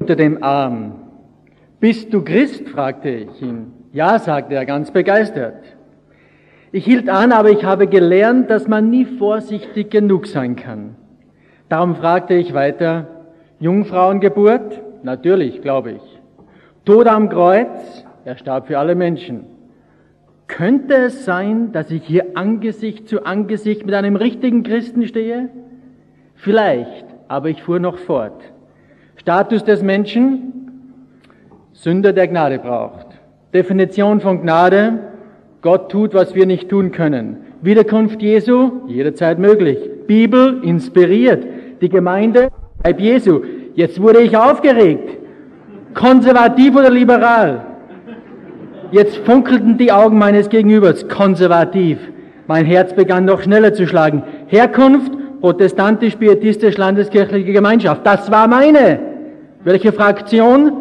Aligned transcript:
unter 0.00 0.16
dem 0.16 0.42
Arm. 0.42 0.94
Bist 1.78 2.12
du 2.12 2.24
Christ? 2.24 2.68
fragte 2.68 3.10
ich 3.10 3.42
ihn. 3.42 3.72
Ja, 3.92 4.18
sagte 4.18 4.54
er 4.54 4.64
ganz 4.64 4.90
begeistert. 4.90 5.62
Ich 6.72 6.84
hielt 6.84 7.08
an, 7.08 7.32
aber 7.32 7.50
ich 7.50 7.64
habe 7.64 7.86
gelernt, 7.86 8.50
dass 8.50 8.66
man 8.66 8.90
nie 8.90 9.04
vorsichtig 9.04 9.90
genug 9.90 10.26
sein 10.26 10.56
kann. 10.56 10.96
Darum 11.68 11.96
fragte 11.96 12.34
ich 12.34 12.54
weiter, 12.54 13.08
Jungfrauengeburt? 13.58 14.80
Natürlich, 15.02 15.60
glaube 15.62 15.92
ich. 15.92 16.20
Tod 16.84 17.06
am 17.06 17.28
Kreuz? 17.28 18.04
Er 18.24 18.36
starb 18.36 18.68
für 18.68 18.78
alle 18.78 18.94
Menschen. 18.94 19.44
Könnte 20.46 20.94
es 20.94 21.24
sein, 21.24 21.72
dass 21.72 21.90
ich 21.90 22.04
hier 22.04 22.36
Angesicht 22.36 23.08
zu 23.08 23.24
Angesicht 23.24 23.84
mit 23.84 23.94
einem 23.94 24.16
richtigen 24.16 24.62
Christen 24.62 25.06
stehe? 25.06 25.50
Vielleicht, 26.36 27.06
aber 27.28 27.50
ich 27.50 27.62
fuhr 27.62 27.80
noch 27.80 27.98
fort. 27.98 28.40
Status 29.20 29.62
des 29.64 29.82
Menschen? 29.82 30.54
Sünder 31.74 32.14
der 32.14 32.26
Gnade 32.26 32.58
braucht. 32.58 33.06
Definition 33.52 34.20
von 34.20 34.40
Gnade? 34.40 34.98
Gott 35.60 35.90
tut, 35.92 36.14
was 36.14 36.34
wir 36.34 36.46
nicht 36.46 36.70
tun 36.70 36.90
können. 36.90 37.36
Wiederkunft 37.60 38.22
Jesu? 38.22 38.80
Jederzeit 38.86 39.38
möglich. 39.38 39.78
Bibel? 40.06 40.62
Inspiriert. 40.64 41.44
Die 41.82 41.90
Gemeinde? 41.90 42.48
Leib 42.82 42.98
Jesu. 42.98 43.42
Jetzt 43.74 44.00
wurde 44.00 44.22
ich 44.22 44.38
aufgeregt. 44.38 45.18
Konservativ 45.92 46.74
oder 46.74 46.88
liberal? 46.88 47.66
Jetzt 48.90 49.18
funkelten 49.18 49.76
die 49.76 49.92
Augen 49.92 50.16
meines 50.16 50.48
Gegenübers. 50.48 51.08
Konservativ. 51.08 51.98
Mein 52.46 52.64
Herz 52.64 52.94
begann 52.94 53.26
noch 53.26 53.42
schneller 53.42 53.74
zu 53.74 53.86
schlagen. 53.86 54.22
Herkunft? 54.46 55.12
Protestantisch-Pietistisch 55.42 56.78
Landeskirchliche 56.78 57.52
Gemeinschaft. 57.52 58.06
Das 58.06 58.30
war 58.30 58.48
meine. 58.48 59.09
Welche 59.62 59.92
Fraktion? 59.92 60.72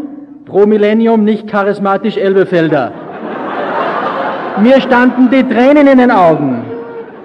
Pro 0.46 0.66
Millennium, 0.66 1.26
nicht 1.26 1.48
charismatisch 1.48 2.18
Elbefelder. 2.18 2.92
Mir 4.62 4.80
standen 4.81 5.30
die 5.30 5.44
Tränen 5.44 5.88
in 5.88 5.98
den 5.98 6.12
Augen. 6.12 6.64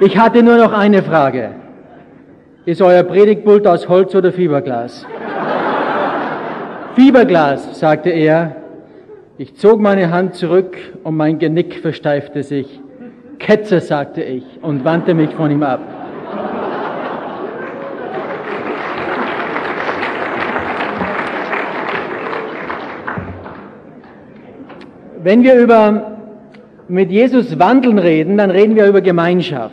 Ich 0.01 0.19
hatte 0.19 0.43
nur 0.43 0.57
noch 0.57 0.73
eine 0.73 1.03
Frage. 1.03 1.51
Ist 2.65 2.83
euer 2.83 3.05
Predigtpult 3.05 3.67
aus 3.67 3.89
Holz 3.89 4.15
oder 4.15 4.33
Fieberglas? 4.33 5.07
Fieberglas, 6.97 7.79
sagte 7.79 8.11
er. 8.11 8.57
Ich 9.39 9.57
zog 9.57 9.81
meine 9.81 10.11
Hand 10.11 10.35
zurück 10.35 10.77
und 11.05 11.17
mein 11.17 11.39
Genick 11.39 11.81
versteifte 11.81 12.43
sich. 12.43 12.81
Ketzer, 13.39 13.81
sagte 13.81 14.23
ich 14.23 14.45
und 14.63 14.85
wandte 14.85 15.15
mich 15.15 15.31
von 15.35 15.51
ihm 15.51 15.63
ab. 15.63 15.81
Wenn 25.25 25.43
wir 25.43 25.55
über 25.55 26.19
mit 26.87 27.11
Jesus 27.11 27.59
wandeln 27.59 27.99
reden, 27.99 28.37
dann 28.37 28.51
reden 28.51 28.77
wir 28.77 28.87
über 28.87 29.01
Gemeinschaft. 29.01 29.73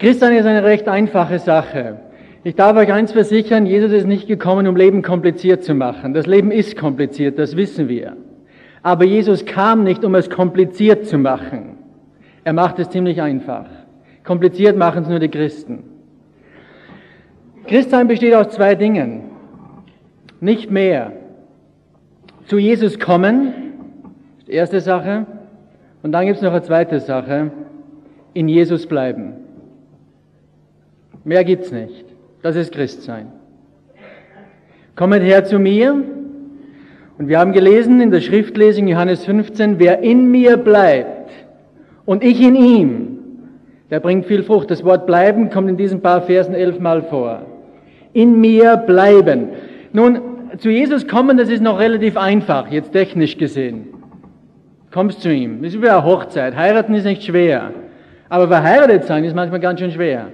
Christian 0.00 0.32
ist 0.32 0.46
eine 0.46 0.64
recht 0.64 0.88
einfache 0.88 1.38
Sache. 1.38 2.00
Ich 2.42 2.56
darf 2.56 2.76
euch 2.76 2.92
eins 2.92 3.12
versichern, 3.12 3.66
Jesus 3.66 3.92
ist 3.92 4.08
nicht 4.08 4.26
gekommen, 4.26 4.66
um 4.66 4.74
Leben 4.74 5.02
kompliziert 5.02 5.62
zu 5.62 5.74
machen. 5.74 6.12
Das 6.12 6.26
Leben 6.26 6.50
ist 6.50 6.76
kompliziert, 6.76 7.38
das 7.38 7.54
wissen 7.54 7.88
wir. 7.88 8.16
Aber 8.82 9.04
Jesus 9.04 9.46
kam 9.46 9.84
nicht, 9.84 10.04
um 10.04 10.16
es 10.16 10.28
kompliziert 10.28 11.06
zu 11.06 11.16
machen. 11.16 11.78
Er 12.42 12.52
macht 12.52 12.80
es 12.80 12.90
ziemlich 12.90 13.22
einfach. 13.22 13.66
Kompliziert 14.24 14.76
machen 14.76 15.04
es 15.04 15.08
nur 15.08 15.20
die 15.20 15.28
Christen. 15.28 15.84
Christsein 17.68 18.08
besteht 18.08 18.34
aus 18.34 18.48
zwei 18.48 18.74
Dingen. 18.74 19.22
Nicht 20.40 20.72
mehr. 20.72 21.12
Zu 22.50 22.58
Jesus 22.58 22.98
kommen, 22.98 23.52
erste 24.48 24.80
Sache. 24.80 25.24
Und 26.02 26.10
dann 26.10 26.26
gibt 26.26 26.38
es 26.38 26.42
noch 26.42 26.50
eine 26.50 26.62
zweite 26.62 26.98
Sache. 26.98 27.52
In 28.34 28.48
Jesus 28.48 28.86
bleiben. 28.86 29.34
Mehr 31.22 31.44
gibt's 31.44 31.70
nicht. 31.70 32.06
Das 32.42 32.56
ist 32.56 32.72
Christsein. 32.72 33.28
Kommet 34.96 35.22
her 35.22 35.44
zu 35.44 35.60
mir. 35.60 35.94
Und 37.18 37.28
wir 37.28 37.38
haben 37.38 37.52
gelesen 37.52 38.00
in 38.00 38.10
der 38.10 38.20
Schriftlesung 38.20 38.88
Johannes 38.88 39.24
15, 39.26 39.78
wer 39.78 40.00
in 40.00 40.32
mir 40.32 40.56
bleibt 40.56 41.30
und 42.04 42.24
ich 42.24 42.40
in 42.40 42.56
ihm, 42.56 43.18
der 43.90 44.00
bringt 44.00 44.26
viel 44.26 44.42
Frucht. 44.42 44.72
Das 44.72 44.82
Wort 44.84 45.06
bleiben 45.06 45.50
kommt 45.50 45.68
in 45.68 45.76
diesen 45.76 46.00
paar 46.00 46.22
Versen 46.22 46.56
elfmal 46.56 47.02
vor. 47.02 47.42
In 48.12 48.40
mir 48.40 48.76
bleiben. 48.76 49.50
Nun, 49.92 50.29
zu 50.58 50.70
Jesus 50.70 51.06
kommen, 51.06 51.36
das 51.36 51.48
ist 51.48 51.62
noch 51.62 51.78
relativ 51.78 52.16
einfach, 52.16 52.70
jetzt 52.70 52.92
technisch 52.92 53.38
gesehen. 53.38 53.88
Kommst 54.92 55.20
zu 55.22 55.32
ihm. 55.32 55.62
Das 55.62 55.74
ist 55.74 55.82
wie 55.82 55.88
eine 55.88 56.04
Hochzeit. 56.04 56.56
Heiraten 56.56 56.94
ist 56.94 57.04
nicht 57.04 57.22
schwer. 57.22 57.72
Aber 58.28 58.48
verheiratet 58.48 59.04
sein 59.04 59.24
ist 59.24 59.34
manchmal 59.34 59.60
ganz 59.60 59.80
schön 59.80 59.92
schwer. 59.92 60.28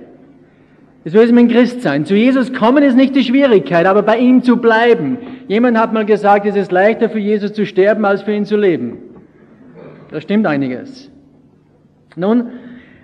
So 1.04 1.18
ist 1.18 1.26
es 1.26 1.32
mit 1.32 1.48
dem 1.48 1.54
Christsein. 1.54 2.04
Zu 2.04 2.16
Jesus 2.16 2.52
kommen 2.52 2.82
ist 2.82 2.96
nicht 2.96 3.14
die 3.14 3.22
Schwierigkeit, 3.22 3.86
aber 3.86 4.02
bei 4.02 4.18
ihm 4.18 4.42
zu 4.42 4.56
bleiben. 4.56 5.18
Jemand 5.46 5.78
hat 5.78 5.92
mal 5.92 6.04
gesagt, 6.04 6.46
es 6.46 6.56
ist 6.56 6.72
leichter 6.72 7.08
für 7.08 7.20
Jesus 7.20 7.52
zu 7.52 7.64
sterben, 7.64 8.04
als 8.04 8.22
für 8.22 8.32
ihn 8.32 8.44
zu 8.44 8.56
leben. 8.56 8.98
Da 10.10 10.20
stimmt 10.20 10.46
einiges. 10.46 11.10
Nun, 12.16 12.48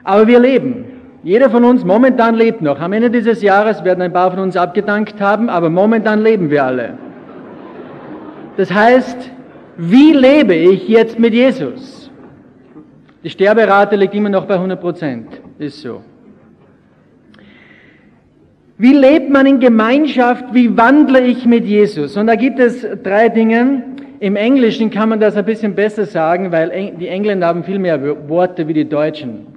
aber 0.02 0.26
wir 0.26 0.40
leben. 0.40 0.84
Jeder 1.24 1.50
von 1.50 1.64
uns 1.64 1.84
momentan 1.84 2.34
lebt 2.34 2.62
noch. 2.62 2.80
Am 2.80 2.92
Ende 2.92 3.10
dieses 3.10 3.42
Jahres 3.42 3.84
werden 3.84 4.02
ein 4.02 4.12
paar 4.12 4.30
von 4.32 4.40
uns 4.40 4.56
abgedankt 4.56 5.20
haben, 5.20 5.48
aber 5.48 5.70
momentan 5.70 6.22
leben 6.22 6.50
wir 6.50 6.64
alle. 6.64 6.94
Das 8.56 8.72
heißt, 8.72 9.30
wie 9.76 10.12
lebe 10.12 10.54
ich 10.54 10.88
jetzt 10.88 11.18
mit 11.18 11.32
Jesus? 11.32 12.10
Die 13.22 13.30
Sterberate 13.30 13.94
liegt 13.94 14.14
immer 14.14 14.28
noch 14.30 14.46
bei 14.46 14.54
100 14.54 14.80
Prozent. 14.80 15.28
Ist 15.58 15.80
so. 15.80 16.02
Wie 18.76 18.92
lebt 18.92 19.30
man 19.30 19.46
in 19.46 19.60
Gemeinschaft? 19.60 20.46
Wie 20.52 20.76
wandle 20.76 21.20
ich 21.20 21.46
mit 21.46 21.64
Jesus? 21.64 22.16
Und 22.16 22.26
da 22.26 22.34
gibt 22.34 22.58
es 22.58 22.84
drei 23.04 23.28
Dinge. 23.28 23.84
Im 24.18 24.34
Englischen 24.34 24.90
kann 24.90 25.08
man 25.08 25.20
das 25.20 25.36
ein 25.36 25.44
bisschen 25.44 25.76
besser 25.76 26.04
sagen, 26.04 26.50
weil 26.50 26.92
die 26.98 27.06
Engländer 27.06 27.46
haben 27.46 27.62
viel 27.62 27.78
mehr 27.78 28.28
Worte 28.28 28.66
wie 28.66 28.74
die 28.74 28.88
Deutschen. 28.88 29.51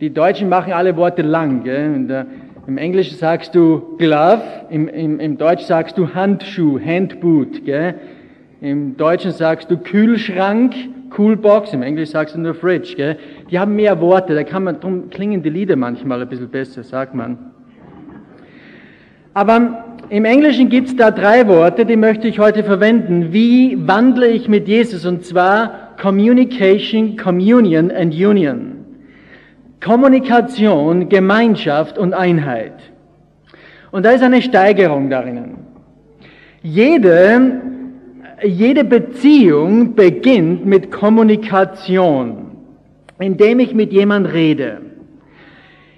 Die 0.00 0.12
Deutschen 0.12 0.50
machen 0.50 0.74
alle 0.74 0.94
Worte 0.96 1.22
lang. 1.22 1.64
Der, 1.64 2.26
Im 2.66 2.76
Englischen 2.76 3.16
sagst 3.16 3.54
du 3.54 3.96
Glove, 3.96 4.42
im, 4.68 4.88
im, 4.88 5.20
im 5.20 5.38
Deutsch 5.38 5.62
sagst 5.62 5.96
du 5.96 6.12
Handschuh, 6.12 6.78
Handboot. 6.78 7.64
Gell? 7.64 7.94
Im 8.60 8.98
Deutschen 8.98 9.30
sagst 9.30 9.70
du 9.70 9.78
Kühlschrank, 9.78 10.74
Coolbox, 11.08 11.72
im 11.72 11.82
Englischen 11.82 12.12
sagst 12.12 12.34
du 12.34 12.40
nur 12.40 12.54
Fridge. 12.54 12.94
Gell? 12.94 13.16
Die 13.50 13.58
haben 13.58 13.74
mehr 13.74 13.98
Worte, 13.98 14.34
da 14.34 14.42
kann 14.42 14.64
man, 14.64 14.80
darum 14.80 15.08
klingen 15.08 15.42
die 15.42 15.48
Lieder 15.48 15.76
manchmal 15.76 16.20
ein 16.20 16.28
bisschen 16.28 16.50
besser, 16.50 16.82
sagt 16.82 17.14
man. 17.14 17.38
Aber 19.32 19.84
im 20.10 20.26
Englischen 20.26 20.68
gibt 20.68 20.88
es 20.88 20.96
da 20.96 21.10
drei 21.10 21.48
Worte, 21.48 21.86
die 21.86 21.96
möchte 21.96 22.28
ich 22.28 22.38
heute 22.38 22.64
verwenden. 22.64 23.32
Wie 23.32 23.78
wandle 23.88 24.28
ich 24.28 24.46
mit 24.46 24.68
Jesus? 24.68 25.06
Und 25.06 25.24
zwar 25.24 25.96
Communication, 26.00 27.16
Communion 27.16 27.90
and 27.90 28.14
Union. 28.14 28.75
Kommunikation, 29.80 31.08
Gemeinschaft 31.08 31.98
und 31.98 32.14
Einheit. 32.14 32.74
Und 33.90 34.04
da 34.04 34.10
ist 34.10 34.22
eine 34.22 34.42
Steigerung 34.42 35.10
darin. 35.10 35.56
Jede, 36.62 37.60
jede 38.42 38.84
Beziehung 38.84 39.94
beginnt 39.94 40.66
mit 40.66 40.90
Kommunikation, 40.90 42.50
indem 43.18 43.60
ich 43.60 43.74
mit 43.74 43.92
jemand 43.92 44.32
rede. 44.32 44.80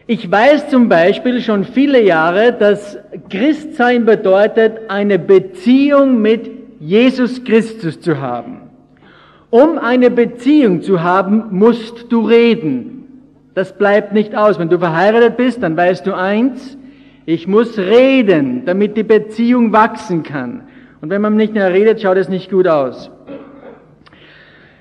Ich 0.07 0.31
weiß 0.31 0.69
zum 0.71 0.89
Beispiel 0.89 1.41
schon 1.41 1.65
viele 1.65 2.03
Jahre, 2.03 2.53
dass 2.53 2.99
Christsein 3.29 4.05
bedeutet, 4.07 4.89
eine 4.89 5.19
Beziehung 5.19 6.23
mit 6.23 6.51
Jesus 6.81 7.45
Christus 7.45 8.01
zu 8.01 8.21
haben. 8.21 8.63
Um 9.51 9.79
eine 9.79 10.11
Beziehung 10.11 10.83
zu 10.83 11.03
haben, 11.03 11.45
musst 11.51 12.07
du 12.11 12.21
reden. 12.21 12.98
Das 13.59 13.73
bleibt 13.73 14.13
nicht 14.13 14.37
aus. 14.37 14.57
Wenn 14.61 14.69
du 14.69 14.79
verheiratet 14.79 15.37
bist, 15.37 15.65
dann 15.65 15.77
weißt 15.77 16.07
du 16.07 16.15
eins, 16.15 16.79
ich 17.27 17.49
muss 17.49 17.77
reden, 17.77 18.65
damit 18.67 18.97
die 18.97 19.03
Beziehung 19.03 19.73
wachsen 19.73 20.23
kann. 20.23 20.69
Und 21.01 21.11
wenn 21.11 21.21
man 21.21 21.35
nicht 21.35 21.55
mehr 21.55 21.73
redet, 21.73 22.01
schaut 22.01 22.19
es 22.19 22.29
nicht 22.29 22.53
gut 22.53 22.69
aus. 22.69 23.11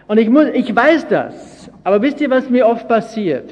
Und 0.07 0.19
ich 0.19 0.29
muss, 0.29 0.45
ich 0.53 0.75
weiß 0.75 1.07
das. 1.07 1.71
Aber 1.83 2.03
wisst 2.03 2.21
ihr, 2.21 2.29
was 2.29 2.51
mir 2.51 2.67
oft 2.67 2.87
passiert? 2.87 3.49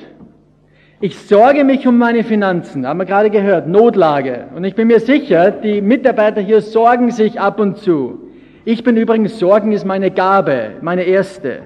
Ich 1.01 1.17
sorge 1.17 1.63
mich 1.63 1.87
um 1.87 1.97
meine 1.97 2.23
Finanzen, 2.23 2.85
haben 2.85 2.99
wir 2.99 3.05
gerade 3.05 3.31
gehört, 3.31 3.67
Notlage. 3.67 4.45
Und 4.55 4.63
ich 4.63 4.75
bin 4.75 4.89
mir 4.89 4.99
sicher, 4.99 5.49
die 5.49 5.81
Mitarbeiter 5.81 6.41
hier 6.41 6.61
sorgen 6.61 7.09
sich 7.09 7.39
ab 7.39 7.59
und 7.59 7.79
zu. 7.79 8.29
Ich 8.63 8.83
bin 8.83 8.95
übrigens, 8.95 9.39
Sorgen 9.39 9.71
ist 9.71 9.85
meine 9.85 10.11
Gabe, 10.11 10.73
meine 10.81 11.01
erste. 11.01 11.63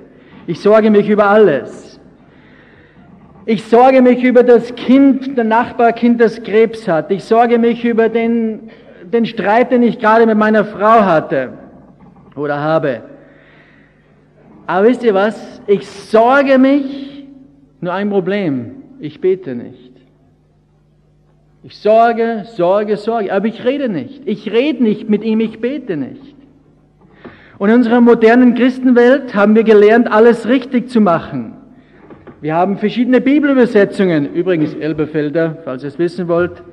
Ich 0.47 0.61
sorge 0.61 0.89
mich 0.89 1.09
über 1.09 1.29
alles. 1.29 1.98
Ich 3.51 3.63
sorge 3.63 4.03
mich 4.03 4.23
über 4.23 4.43
das 4.43 4.75
Kind, 4.75 5.35
der 5.35 5.43
Nachbarkind, 5.43 6.21
das 6.21 6.43
Krebs 6.43 6.87
hat. 6.87 7.09
Ich 7.09 7.23
sorge 7.23 7.57
mich 7.57 7.83
über 7.83 8.07
den, 8.07 8.69
den 9.11 9.25
Streit, 9.25 9.71
den 9.71 9.81
ich 9.81 9.97
gerade 9.97 10.27
mit 10.27 10.37
meiner 10.37 10.63
Frau 10.63 11.03
hatte 11.03 11.53
oder 12.35 12.59
habe. 12.59 13.01
Aber 14.67 14.87
wisst 14.87 15.03
ihr 15.03 15.15
was? 15.15 15.63
Ich 15.65 15.87
sorge 15.87 16.59
mich, 16.59 17.25
nur 17.81 17.91
ein 17.91 18.11
Problem, 18.11 18.83
ich 18.99 19.19
bete 19.19 19.55
nicht. 19.55 19.93
Ich 21.63 21.75
sorge, 21.75 22.43
sorge, 22.55 22.97
sorge, 22.97 23.33
aber 23.33 23.47
ich 23.47 23.65
rede 23.65 23.89
nicht. 23.89 24.27
Ich 24.27 24.51
rede 24.51 24.83
nicht 24.83 25.09
mit 25.09 25.23
ihm, 25.23 25.39
ich 25.39 25.59
bete 25.59 25.97
nicht. 25.97 26.35
Und 27.57 27.69
in 27.69 27.77
unserer 27.77 27.99
modernen 27.99 28.53
Christenwelt 28.53 29.33
haben 29.33 29.55
wir 29.55 29.63
gelernt, 29.63 30.07
alles 30.11 30.47
richtig 30.47 30.91
zu 30.91 31.01
machen. 31.01 31.58
Wir 32.41 32.56
haben 32.56 32.77
verschiedene 32.77 33.19
Bibelübersetzungen, 33.19 34.33
übrigens 34.33 34.74
Elberfelder, 34.74 35.57
falls 35.65 35.83
ihr 35.83 35.89
es 35.89 36.00
wissen 36.00 36.30
wollt. 36.30 36.63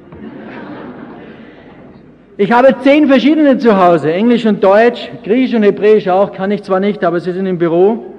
Ich 2.37 2.53
habe 2.53 2.77
zehn 2.83 3.09
verschiedene 3.09 3.59
zu 3.59 3.77
Hause, 3.77 4.13
Englisch 4.13 4.47
und 4.47 4.63
Deutsch, 4.63 5.11
Griechisch 5.25 5.57
und 5.57 5.65
Hebräisch 5.65 6.07
auch, 6.07 6.31
kann 6.33 6.53
ich 6.53 6.63
zwar 6.63 6.79
nicht, 6.79 7.03
aber 7.03 7.19
sie 7.19 7.33
sind 7.33 7.47
im 7.47 7.59
Büro. 7.59 8.15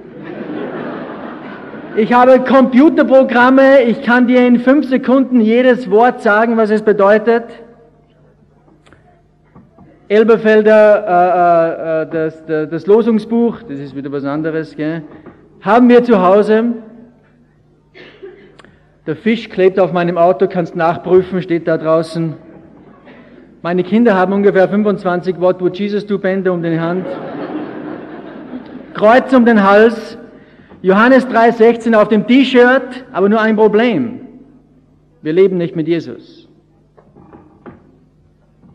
Ich 1.96 2.12
habe 2.12 2.40
Computerprogramme, 2.40 3.82
ich 3.84 4.02
kann 4.02 4.26
dir 4.26 4.46
in 4.46 4.60
fünf 4.60 4.86
Sekunden 4.86 5.40
jedes 5.40 5.90
Wort 5.90 6.20
sagen, 6.20 6.58
was 6.58 6.68
es 6.68 6.82
bedeutet. 6.82 7.44
Elberfelder, 10.08 12.02
äh, 12.02 12.02
äh, 12.02 12.06
das, 12.10 12.44
das 12.70 12.86
Losungsbuch, 12.86 13.62
das 13.62 13.78
ist 13.78 13.96
wieder 13.96 14.12
was 14.12 14.24
anderes, 14.24 14.76
gell? 14.76 15.02
haben 15.60 15.88
wir 15.88 16.04
zu 16.04 16.20
Hause. 16.20 16.74
Der 19.08 19.16
Fisch 19.16 19.48
klebt 19.48 19.80
auf 19.80 19.94
meinem 19.94 20.18
Auto, 20.18 20.48
kannst 20.48 20.76
nachprüfen, 20.76 21.40
steht 21.40 21.66
da 21.66 21.78
draußen. 21.78 22.34
Meine 23.62 23.82
Kinder 23.82 24.14
haben 24.14 24.34
ungefähr 24.34 24.68
25 24.68 25.40
What 25.40 25.62
would 25.62 25.78
Jesus 25.78 26.04
do 26.04 26.18
Bänder 26.18 26.52
um 26.52 26.62
die 26.62 26.78
Hand. 26.78 27.06
Kreuz 28.92 29.32
um 29.32 29.46
den 29.46 29.62
Hals. 29.62 30.18
Johannes 30.82 31.26
3,16 31.26 31.94
auf 31.94 32.08
dem 32.08 32.26
T-Shirt, 32.26 33.06
aber 33.10 33.30
nur 33.30 33.40
ein 33.40 33.56
Problem. 33.56 34.20
Wir 35.22 35.32
leben 35.32 35.56
nicht 35.56 35.74
mit 35.74 35.88
Jesus. 35.88 36.46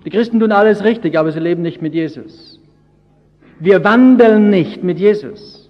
Die 0.03 0.09
Christen 0.09 0.39
tun 0.39 0.51
alles 0.51 0.83
richtig, 0.83 1.15
aber 1.15 1.31
sie 1.31 1.41
leben 1.41 1.61
nicht 1.61 1.83
mit 1.83 1.93
Jesus. 1.93 2.59
Wir 3.59 3.83
wandeln 3.83 4.49
nicht 4.49 4.83
mit 4.83 4.97
Jesus. 4.97 5.62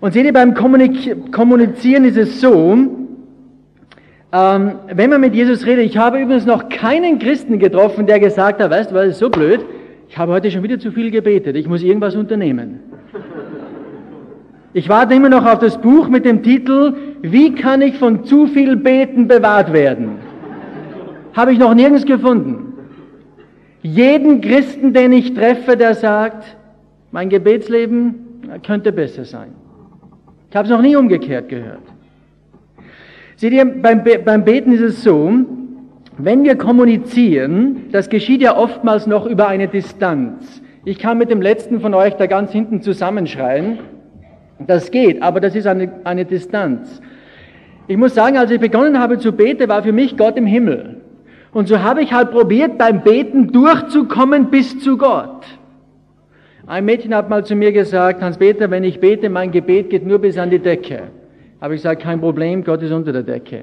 Und 0.00 0.12
seht 0.12 0.26
ihr, 0.26 0.32
beim 0.32 0.54
Kommunizieren 0.54 2.04
ist 2.04 2.16
es 2.16 2.40
so, 2.40 2.76
ähm, 4.32 4.72
wenn 4.92 5.10
man 5.10 5.20
mit 5.20 5.34
Jesus 5.34 5.64
redet, 5.64 5.86
ich 5.86 5.96
habe 5.96 6.20
übrigens 6.20 6.44
noch 6.44 6.68
keinen 6.68 7.18
Christen 7.18 7.58
getroffen, 7.58 8.06
der 8.06 8.20
gesagt 8.20 8.60
hat, 8.60 8.70
weißt 8.70 8.90
du, 8.90 8.94
was 8.94 9.06
ist 9.08 9.18
so 9.18 9.30
blöd, 9.30 9.64
ich 10.08 10.18
habe 10.18 10.32
heute 10.32 10.50
schon 10.50 10.62
wieder 10.62 10.78
zu 10.78 10.90
viel 10.90 11.10
gebetet, 11.10 11.56
ich 11.56 11.68
muss 11.68 11.82
irgendwas 11.82 12.16
unternehmen. 12.16 12.80
Ich 14.74 14.90
warte 14.90 15.14
immer 15.14 15.30
noch 15.30 15.46
auf 15.46 15.60
das 15.60 15.80
Buch 15.80 16.08
mit 16.08 16.26
dem 16.26 16.42
Titel, 16.42 16.94
wie 17.22 17.54
kann 17.54 17.80
ich 17.80 17.96
von 17.96 18.24
zu 18.24 18.46
viel 18.46 18.76
Beten 18.76 19.26
bewahrt 19.26 19.72
werden? 19.72 20.18
Habe 21.32 21.52
ich 21.52 21.58
noch 21.58 21.74
nirgends 21.74 22.04
gefunden. 22.04 22.74
Jeden 23.80 24.42
Christen, 24.42 24.92
den 24.92 25.12
ich 25.12 25.32
treffe, 25.32 25.76
der 25.76 25.94
sagt, 25.94 26.44
mein 27.10 27.30
Gebetsleben 27.30 28.16
könnte 28.66 28.92
besser 28.92 29.24
sein. 29.24 29.54
Ich 30.56 30.58
habe 30.58 30.68
es 30.68 30.72
noch 30.72 30.80
nie 30.80 30.96
umgekehrt 30.96 31.50
gehört. 31.50 31.82
Seht 33.36 33.52
ihr, 33.52 33.66
beim, 33.66 34.02
Be 34.02 34.18
beim 34.18 34.42
Beten 34.42 34.72
ist 34.72 34.80
es 34.80 35.02
so, 35.02 35.30
wenn 36.16 36.44
wir 36.44 36.56
kommunizieren, 36.56 37.90
das 37.92 38.08
geschieht 38.08 38.40
ja 38.40 38.56
oftmals 38.56 39.06
noch 39.06 39.26
über 39.26 39.48
eine 39.48 39.68
Distanz. 39.68 40.62
Ich 40.86 40.98
kann 40.98 41.18
mit 41.18 41.28
dem 41.28 41.42
letzten 41.42 41.82
von 41.82 41.92
euch 41.92 42.14
da 42.14 42.24
ganz 42.24 42.52
hinten 42.52 42.80
zusammenschreien. 42.80 43.80
Das 44.66 44.90
geht, 44.90 45.20
aber 45.20 45.40
das 45.40 45.54
ist 45.54 45.66
eine, 45.66 45.92
eine 46.04 46.24
Distanz. 46.24 47.02
Ich 47.86 47.98
muss 47.98 48.14
sagen, 48.14 48.38
als 48.38 48.50
ich 48.50 48.58
begonnen 48.58 48.98
habe 48.98 49.18
zu 49.18 49.32
beten, 49.32 49.68
war 49.68 49.82
für 49.82 49.92
mich 49.92 50.16
Gott 50.16 50.38
im 50.38 50.46
Himmel. 50.46 51.02
Und 51.52 51.68
so 51.68 51.82
habe 51.82 52.00
ich 52.00 52.14
halt 52.14 52.30
probiert, 52.30 52.78
beim 52.78 53.02
Beten 53.02 53.52
durchzukommen 53.52 54.46
bis 54.46 54.80
zu 54.80 54.96
Gott. 54.96 55.44
Ein 56.68 56.84
Mädchen 56.84 57.14
hat 57.14 57.30
mal 57.30 57.44
zu 57.44 57.54
mir 57.54 57.70
gesagt, 57.70 58.20
Hans-Peter, 58.20 58.68
wenn 58.72 58.82
ich 58.82 58.98
bete, 58.98 59.30
mein 59.30 59.52
Gebet 59.52 59.88
geht 59.88 60.04
nur 60.04 60.18
bis 60.18 60.36
an 60.36 60.50
die 60.50 60.58
Decke. 60.58 61.02
Habe 61.60 61.74
ich 61.74 61.78
gesagt, 61.82 62.02
kein 62.02 62.20
Problem, 62.20 62.64
Gott 62.64 62.82
ist 62.82 62.90
unter 62.90 63.12
der 63.12 63.22
Decke. 63.22 63.62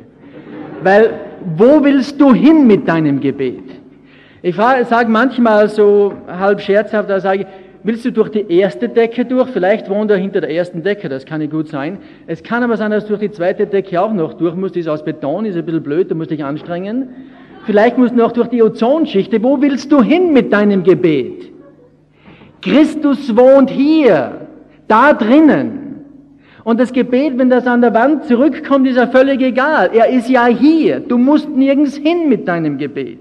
Weil, 0.84 1.10
wo 1.58 1.84
willst 1.84 2.22
du 2.22 2.34
hin 2.34 2.66
mit 2.66 2.88
deinem 2.88 3.20
Gebet? 3.20 3.64
Ich 4.42 4.56
sage 4.56 5.10
manchmal 5.10 5.68
so 5.68 6.14
halb 6.28 6.62
scherzhaft, 6.62 7.10
da 7.10 7.20
sage 7.20 7.42
ich, 7.42 7.48
willst 7.84 8.06
du 8.06 8.12
durch 8.14 8.30
die 8.30 8.50
erste 8.50 8.88
Decke 8.88 9.26
durch? 9.26 9.50
Vielleicht 9.50 9.90
wohnt 9.90 10.10
er 10.10 10.16
hinter 10.16 10.40
der 10.40 10.52
ersten 10.52 10.82
Decke, 10.82 11.10
das 11.10 11.26
kann 11.26 11.42
nicht 11.42 11.52
gut 11.52 11.68
sein. 11.68 11.98
Es 12.26 12.42
kann 12.42 12.64
aber 12.64 12.78
sein, 12.78 12.92
dass 12.92 13.04
du 13.04 13.10
durch 13.10 13.20
die 13.20 13.32
zweite 13.32 13.68
Decke 13.68 14.02
auch 14.02 14.14
noch 14.14 14.34
durch 14.36 14.56
musst, 14.56 14.76
die 14.76 14.80
ist 14.80 14.88
aus 14.88 15.04
Beton, 15.04 15.44
ist 15.44 15.58
ein 15.58 15.66
bisschen 15.66 15.84
blöd, 15.84 16.10
du 16.10 16.16
musst 16.16 16.32
dich 16.32 16.46
anstrengen. 16.46 17.10
Vielleicht 17.66 17.98
musst 17.98 18.14
du 18.14 18.18
noch 18.18 18.32
durch 18.32 18.48
die 18.48 18.64
Ozonschichte. 18.64 19.44
Wo 19.44 19.62
willst 19.62 19.92
du 19.92 20.02
hin 20.02 20.32
mit 20.32 20.54
deinem 20.54 20.84
Gebet? 20.84 21.53
Christus 22.63 23.36
wohnt 23.36 23.69
hier, 23.69 24.48
da 24.88 25.13
drinnen. 25.13 25.83
Und 26.63 26.80
das 26.80 26.94
Gebet, 26.94 27.38
wenn 27.38 27.50
das 27.50 27.68
an 27.68 27.81
der 27.81 27.94
Wand 27.94 28.25
zurückkommt, 28.25 28.88
ist 28.88 28.95
ja 28.95 29.07
völlig 29.07 29.42
egal. 29.42 29.92
Er 29.94 30.07
ist 30.10 30.30
ja 30.30 30.45
hier. 30.45 31.01
Du 31.01 31.18
musst 31.18 31.50
nirgends 31.50 31.98
hin 31.98 32.30
mit 32.30 32.48
deinem 32.48 32.77
Gebet. 32.77 33.19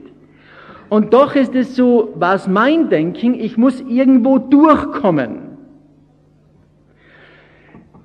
Und 0.88 1.12
doch 1.12 1.34
ist 1.34 1.54
es 1.54 1.74
so, 1.74 2.12
was 2.16 2.46
mein 2.46 2.88
Denken, 2.88 3.34
ich 3.34 3.56
muss 3.56 3.80
irgendwo 3.80 4.38
durchkommen. 4.38 5.52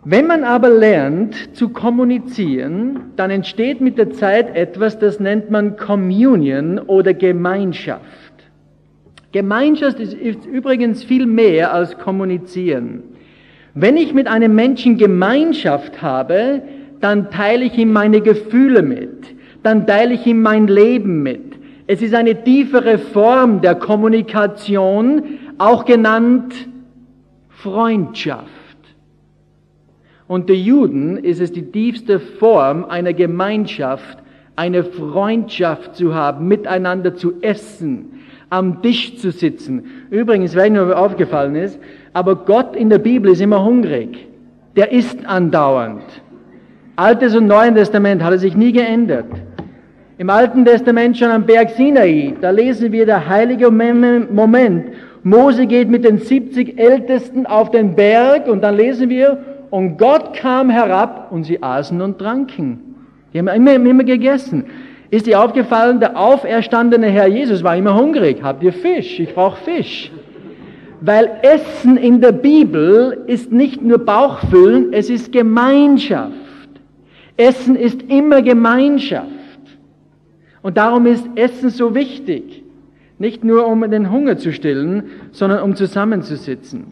Wenn 0.05 0.25
man 0.25 0.45
aber 0.45 0.69
lernt 0.69 1.55
zu 1.55 1.69
kommunizieren, 1.69 3.11
dann 3.17 3.29
entsteht 3.29 3.81
mit 3.81 3.97
der 3.97 4.11
Zeit 4.11 4.55
etwas, 4.55 4.97
das 4.97 5.19
nennt 5.19 5.51
man 5.51 5.75
Communion 5.75 6.79
oder 6.79 7.13
Gemeinschaft. 7.13 8.26
Gemeinschaft 9.31 10.00
ist, 10.00 10.13
ist 10.13 10.45
übrigens 10.45 11.03
viel 11.03 11.25
mehr 11.25 11.74
als 11.74 11.97
kommunizieren. 11.97 13.03
Wenn 13.74 13.97
ich 13.97 14.13
mit 14.13 14.27
einem 14.27 14.56
Menschen 14.56 14.97
Gemeinschaft 14.97 16.01
habe, 16.01 16.63
dann 17.00 17.29
teile 17.29 17.65
ich 17.65 17.77
ihm 17.77 17.94
meine 17.94 18.21
Gefühle 18.21 18.81
mit, 18.81 19.35
dann 19.63 19.85
teile 19.85 20.13
ich 20.15 20.25
ihm 20.25 20.41
mein 20.41 20.68
Leben 20.68 21.21
mit. 21.21 21.57
Es 21.85 22.01
ist 22.01 22.15
eine 22.15 22.44
tiefere 22.44 22.97
Form 22.97 23.62
der 23.62 23.75
Kommunikation, 23.75 25.24
auch 25.57 25.85
genannt 25.85 26.54
Freundschaft. 27.49 28.47
Unter 30.28 30.54
Juden 30.54 31.18
ist 31.18 31.40
es 31.40 31.51
die 31.51 31.71
tiefste 31.71 32.19
Form 32.19 32.83
einer 32.85 33.13
Gemeinschaft, 33.13 34.18
eine 34.56 34.83
Freundschaft 34.83 35.95
zu 35.95 36.13
haben, 36.13 36.47
miteinander 36.47 37.16
zu 37.16 37.42
essen, 37.42 38.17
am 38.49 38.81
Tisch 38.81 39.18
zu 39.18 39.31
sitzen. 39.31 39.83
Übrigens, 40.09 40.56
wenn 40.56 40.73
mir 40.73 40.97
aufgefallen 40.97 41.56
ist, 41.56 41.80
aber 42.13 42.35
Gott 42.35 42.75
in 42.75 42.89
der 42.89 42.99
Bibel 42.99 43.31
ist 43.31 43.42
immer 43.42 43.63
hungrig. 43.63 44.27
Der 44.75 44.92
isst 44.92 45.25
andauernd. 45.25 46.04
Altes 46.95 47.35
und 47.35 47.47
Neues 47.47 47.73
Testament 47.73 48.23
hat 48.23 48.31
er 48.31 48.39
sich 48.39 48.56
nie 48.56 48.71
geändert. 48.71 49.27
Im 50.18 50.30
Alten 50.30 50.66
Testament 50.66 51.18
schon 51.18 51.30
am 51.30 51.45
Berg 51.45 51.69
Sinai, 51.71 52.33
da 52.42 52.49
lesen 52.49 52.92
wir 52.92 53.06
der 53.06 53.27
heilige 53.27 53.69
Moment. 53.69 54.85
Mose 55.23 55.68
geht 55.68 55.89
mit 55.89 56.06
den 56.06 56.18
70 56.18 56.80
Ältesten 56.80 57.45
auf 57.45 57.69
den 57.69 57.95
Berg 57.95 58.47
und 58.47 58.63
dann 58.63 58.75
lesen 58.75 59.09
wir, 59.09 59.37
und 59.69 59.97
Gott 59.97 60.33
kam 60.33 60.69
herab 60.69 61.27
und 61.31 61.44
sie 61.44 61.61
aßen 61.61 62.01
und 62.01 62.18
tranken. 62.18 62.95
Die 63.33 63.39
haben 63.39 63.47
immer, 63.49 63.73
immer 63.73 64.04
gegessen. 64.04 64.66
Ist 65.09 65.26
dir 65.26 65.42
aufgefallen, 65.42 65.99
der 65.99 66.18
auferstandene 66.18 67.07
Herr 67.07 67.28
Jesus 67.28 67.64
war 67.64 67.78
immer 67.78 67.95
hungrig. 67.95 68.40
Habt 68.44 68.61
ihr 68.64 68.73
Fisch? 68.73 69.19
Ich 69.19 69.33
brauche 69.33 69.57
Fisch. 69.64 70.11
Weil 70.99 71.30
Essen 71.44 71.95
in 71.95 72.19
der 72.21 72.31
Bibel 72.31 73.23
ist 73.28 73.52
nicht 73.52 73.81
nur 73.81 73.99
Bauchfüllen, 73.99 74.94
es 74.94 75.09
ist 75.09 75.31
Gemeinschaft. 75.31 76.33
Essen 77.37 77.76
ist 77.76 78.02
immer 78.09 78.42
Gemeinschaft. 78.42 79.28
Und 80.61 80.78
darum 80.78 81.06
ist 81.06 81.26
Essen 81.35 81.69
so 81.69 81.95
wichtig. 81.95 82.64
Nicht 83.19 83.44
nur 83.44 83.68
um 83.68 83.90
den 83.90 84.11
Hunger 84.11 84.37
zu 84.37 84.52
stillen, 84.52 85.04
sondern 85.31 85.61
um 85.61 85.76
zusammenzusitzen. 85.76 86.87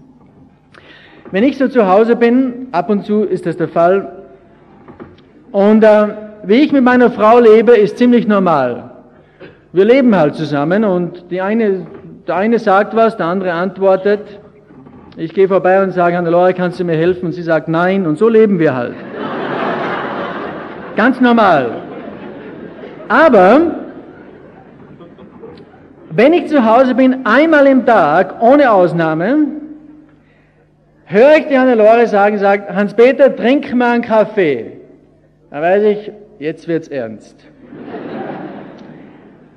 Wenn 1.31 1.43
ich 1.43 1.57
so 1.57 1.67
zu 1.67 1.87
Hause 1.87 2.15
bin, 2.15 2.67
ab 2.71 2.89
und 2.89 3.05
zu 3.05 3.23
ist 3.23 3.45
das 3.45 3.57
der 3.57 3.67
Fall, 3.67 4.23
und 5.51 5.83
äh, 5.83 6.07
wie 6.47 6.55
ich 6.55 6.71
mit 6.71 6.83
meiner 6.83 7.09
Frau 7.11 7.39
lebe, 7.39 7.73
ist 7.73 7.97
ziemlich 7.97 8.27
normal. 8.27 8.91
Wir 9.73 9.85
leben 9.85 10.15
halt 10.15 10.35
zusammen 10.35 10.83
und 10.83 11.31
die 11.31 11.41
eine, 11.41 11.85
der 12.27 12.35
eine 12.35 12.59
sagt 12.59 12.95
was, 12.95 13.17
der 13.17 13.25
andere 13.27 13.53
antwortet. 13.53 14.21
Ich 15.17 15.33
gehe 15.33 15.47
vorbei 15.47 15.81
und 15.81 15.91
sage, 15.91 16.17
Hannelore, 16.17 16.53
kannst 16.53 16.79
du 16.79 16.83
mir 16.83 16.97
helfen? 16.97 17.27
Und 17.27 17.31
sie 17.31 17.41
sagt 17.41 17.67
nein 17.67 18.05
und 18.05 18.17
so 18.17 18.29
leben 18.29 18.59
wir 18.59 18.75
halt. 18.75 18.95
Ganz 20.95 21.19
normal. 21.19 21.71
Aber 23.07 23.75
Wenn 26.15 26.31
ich 26.31 26.47
zu 26.47 26.63
Hause 26.63 26.95
bin, 26.95 27.25
einmal 27.25 27.67
im 27.67 27.85
Tag, 27.85 28.41
ohne 28.41 28.71
Ausnahme, 28.71 29.47
höre 31.03 31.35
ich 31.39 31.47
die 31.47 31.59
Hannelore 31.59 32.07
sagen, 32.07 32.37
sagt, 32.37 32.73
Hans-Peter, 32.73 33.35
trink 33.35 33.75
mal 33.75 33.95
einen 33.95 34.01
Kaffee. 34.01 34.79
Dann 35.51 35.61
weiß 35.61 35.83
ich, 35.83 36.11
jetzt 36.39 36.67
wird's 36.67 36.87
ernst. 36.87 37.45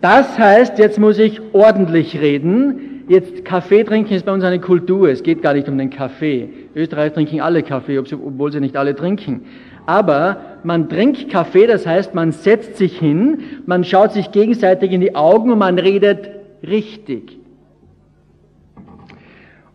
Das 0.00 0.38
heißt, 0.38 0.78
jetzt 0.78 0.98
muss 0.98 1.18
ich 1.18 1.40
ordentlich 1.52 2.20
reden. 2.20 3.04
Jetzt 3.08 3.44
Kaffee 3.44 3.84
trinken 3.84 4.12
ist 4.12 4.26
bei 4.26 4.32
uns 4.32 4.44
eine 4.44 4.60
Kultur. 4.60 5.08
Es 5.08 5.22
geht 5.22 5.42
gar 5.42 5.54
nicht 5.54 5.68
um 5.68 5.78
den 5.78 5.90
Kaffee. 5.90 6.50
Österreich 6.74 7.14
trinken 7.14 7.40
alle 7.40 7.62
Kaffee, 7.62 7.98
obwohl 7.98 8.52
sie 8.52 8.60
nicht 8.60 8.76
alle 8.76 8.94
trinken. 8.94 9.46
Aber 9.86 10.58
man 10.62 10.88
trinkt 10.88 11.30
Kaffee, 11.30 11.66
das 11.66 11.86
heißt, 11.86 12.14
man 12.14 12.32
setzt 12.32 12.76
sich 12.76 12.98
hin, 12.98 13.38
man 13.64 13.84
schaut 13.84 14.12
sich 14.12 14.30
gegenseitig 14.30 14.92
in 14.92 15.00
die 15.00 15.14
Augen 15.14 15.50
und 15.50 15.58
man 15.58 15.78
redet 15.78 16.28
richtig. 16.62 17.38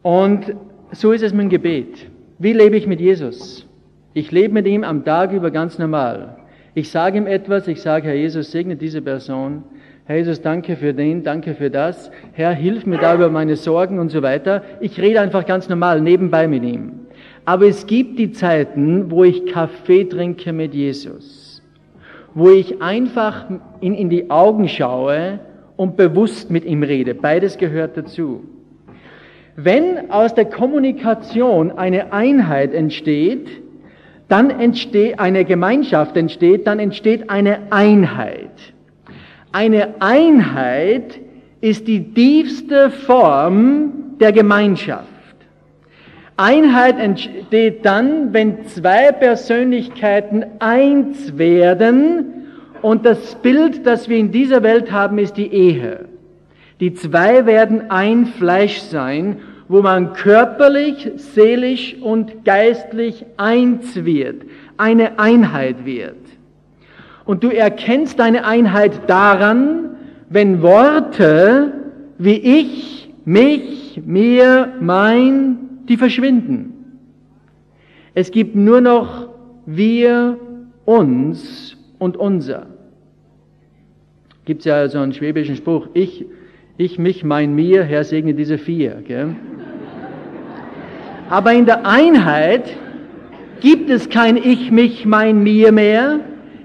Und 0.04 0.56
so 0.92 1.12
ist 1.12 1.24
es 1.24 1.34
mit 1.34 1.44
dem 1.44 1.50
Gebet. 1.50 2.08
Wie 2.38 2.54
lebe 2.54 2.78
ich 2.78 2.86
mit 2.86 3.02
Jesus? 3.02 3.68
Ich 4.14 4.32
lebe 4.32 4.54
mit 4.54 4.68
ihm 4.68 4.84
am 4.84 5.04
Tag 5.04 5.32
über 5.32 5.50
ganz 5.50 5.80
normal. 5.80 6.38
Ich 6.76 6.90
sage 6.90 7.20
ihm 7.20 7.28
etwas, 7.28 7.68
ich 7.68 7.82
sage, 7.82 8.08
Herr 8.08 8.16
Jesus, 8.16 8.52
segne 8.52 8.76
diese 8.76 9.02
Person. 9.02 9.64
Herr 10.06 10.18
Jesus, 10.18 10.42
danke 10.42 10.76
für 10.76 10.94
den, 10.94 11.24
danke 11.24 11.54
für 11.54 11.70
das. 11.70 12.10
Herr, 12.34 12.52
hilf 12.52 12.86
mir 12.88 12.98
da 12.98 13.14
über 13.14 13.30
meine 13.30 13.56
Sorgen 13.56 14.00
und 14.00 14.10
so 14.10 14.24
weiter. 14.24 14.64
Ich 14.80 15.00
rede 15.00 15.22
einfach 15.22 15.46
ganz 15.46 15.70
normal 15.70 16.02
nebenbei 16.02 16.48
mit 16.48 16.64
ihm. 16.64 16.94
Aber 17.46 17.68
es 17.68 17.86
gibt 17.86 18.18
die 18.18 18.32
Zeiten, 18.32 19.12
wo 19.12 19.24
ich 19.24 19.46
Kaffee 19.46 20.06
trinke 20.06 20.52
mit 20.52 20.74
Jesus. 20.74 21.62
Wo 22.34 22.50
ich 22.50 22.82
einfach 22.82 23.46
ihn 23.80 23.94
in 23.94 24.10
die 24.10 24.32
Augen 24.32 24.68
schaue 24.68 25.40
und 25.76 25.96
bewusst 25.96 26.50
mit 26.50 26.66
ihm 26.66 26.82
rede. 26.82 27.14
Beides 27.14 27.58
gehört 27.58 27.96
dazu. 27.96 28.44
Wenn 29.56 30.10
aus 30.10 30.34
der 30.34 30.46
Kommunikation 30.46 31.72
eine 31.72 32.12
Einheit 32.12 32.74
entsteht, 32.74 33.48
dann 34.28 34.50
entsteht 34.50 35.20
eine 35.20 35.46
Gemeinschaft 35.46 36.18
entsteht, 36.18 36.68
dann 36.68 36.80
entsteht 36.80 37.30
eine 37.30 37.72
Einheit. 37.72 38.74
Eine 39.52 39.96
Einheit 40.00 41.20
ist 41.62 41.88
die 41.88 42.14
tiefste 42.14 42.90
Form 42.90 44.18
der 44.20 44.32
Gemeinschaft. 44.32 45.08
Einheit 46.36 47.00
entsteht 47.00 47.86
dann, 47.86 48.34
wenn 48.34 48.66
zwei 48.66 49.12
Persönlichkeiten 49.12 50.46
eins 50.60 51.38
werden 51.38 52.48
und 52.82 53.06
das 53.06 53.36
Bild, 53.36 53.86
das 53.86 54.10
wir 54.10 54.18
in 54.18 54.32
dieser 54.32 54.64
Welt 54.64 54.92
haben, 54.92 55.20
ist 55.20 55.38
die 55.38 55.54
Ehe. 55.54 56.06
Die 56.80 56.94
zwei 56.96 57.46
werden 57.46 57.92
ein 57.92 58.26
Fleisch 58.26 58.80
sein, 58.80 59.38
wo 59.74 59.82
man 59.82 60.14
körperlich, 60.14 61.14
seelisch 61.16 61.96
und 62.00 62.46
geistlich 62.46 63.26
eins 63.38 64.06
wird, 64.06 64.44
eine 64.78 65.18
Einheit 65.18 65.84
wird. 65.84 66.20
Und 67.26 67.44
du 67.44 67.50
erkennst 67.50 68.20
deine 68.20 68.46
Einheit 68.46 69.10
daran, 69.10 69.96
wenn 70.30 70.62
Worte 70.62 71.74
wie 72.20 72.36
ich, 72.36 73.10
mich, 73.26 74.00
mir, 74.06 74.74
mein, 74.80 75.58
die 75.90 75.98
verschwinden. 75.98 77.00
Es 78.14 78.30
gibt 78.30 78.56
nur 78.56 78.80
noch 78.80 79.30
wir, 79.66 80.38
uns 80.86 81.76
und 81.98 82.16
unser. 82.16 82.68
Gibt 84.46 84.60
es 84.60 84.66
ja 84.66 84.88
so 84.88 85.00
einen 85.00 85.14
schwäbischen 85.14 85.56
Spruch, 85.56 85.88
ich, 85.96 86.28
ich, 86.78 86.98
mich, 86.98 87.24
mein, 87.24 87.54
mir, 87.54 87.84
Herr 87.84 88.04
segne 88.04 88.34
diese 88.34 88.58
vier. 88.58 89.04
Gell? 89.08 89.36
Aber 91.30 91.54
in 91.54 91.66
der 91.66 91.86
Einheit 91.86 92.78
gibt 93.62 93.90
es 93.90 94.10
kein 94.10 94.38
Ich, 94.38 94.72
mich, 94.72 95.06
mein, 95.06 95.44
mir 95.44 95.72
mehr, 95.72 96.20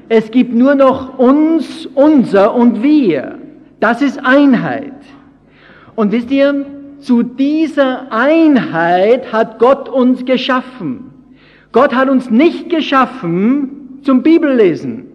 es 0.09 0.31
gibt 0.31 0.55
nur 0.55 0.75
noch 0.75 1.19
uns, 1.19 1.87
unser 1.87 2.55
und 2.55 2.83
wir. 2.83 3.39
Das 3.81 4.03
ist 4.03 4.19
Einheit. 4.25 4.95
Und 5.95 6.13
wisst 6.13 6.31
ihr, 6.31 6.65
zu 7.01 7.23
dieser 7.23 8.11
Einheit 8.11 9.33
hat 9.33 9.59
Gott 9.59 9.89
uns 9.89 10.25
geschaffen. 10.25 11.13
Gott 11.73 11.95
hat 11.95 12.09
uns 12.09 12.31
nicht 12.31 12.71
geschaffen 12.71 14.01
zum 14.03 14.23
Bibellesen. 14.23 15.07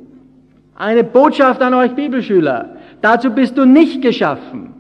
Eine 0.75 1.03
Botschaft 1.03 1.62
an 1.62 1.73
euch 1.73 1.91
Bibelschüler. 1.91 2.77
Dazu 3.01 3.31
bist 3.31 3.57
du 3.57 3.65
nicht 3.65 4.01
geschaffen. 4.01 4.72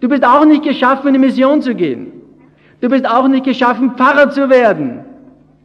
Du 0.00 0.08
bist 0.08 0.24
auch 0.24 0.44
nicht 0.44 0.64
geschaffen, 0.64 1.08
in 1.08 1.14
die 1.14 1.20
Mission 1.20 1.62
zu 1.62 1.74
gehen. 1.74 2.12
Du 2.80 2.88
bist 2.88 3.06
auch 3.06 3.28
nicht 3.28 3.44
geschaffen, 3.44 3.92
Pfarrer 3.96 4.30
zu 4.30 4.48
werden. 4.48 5.04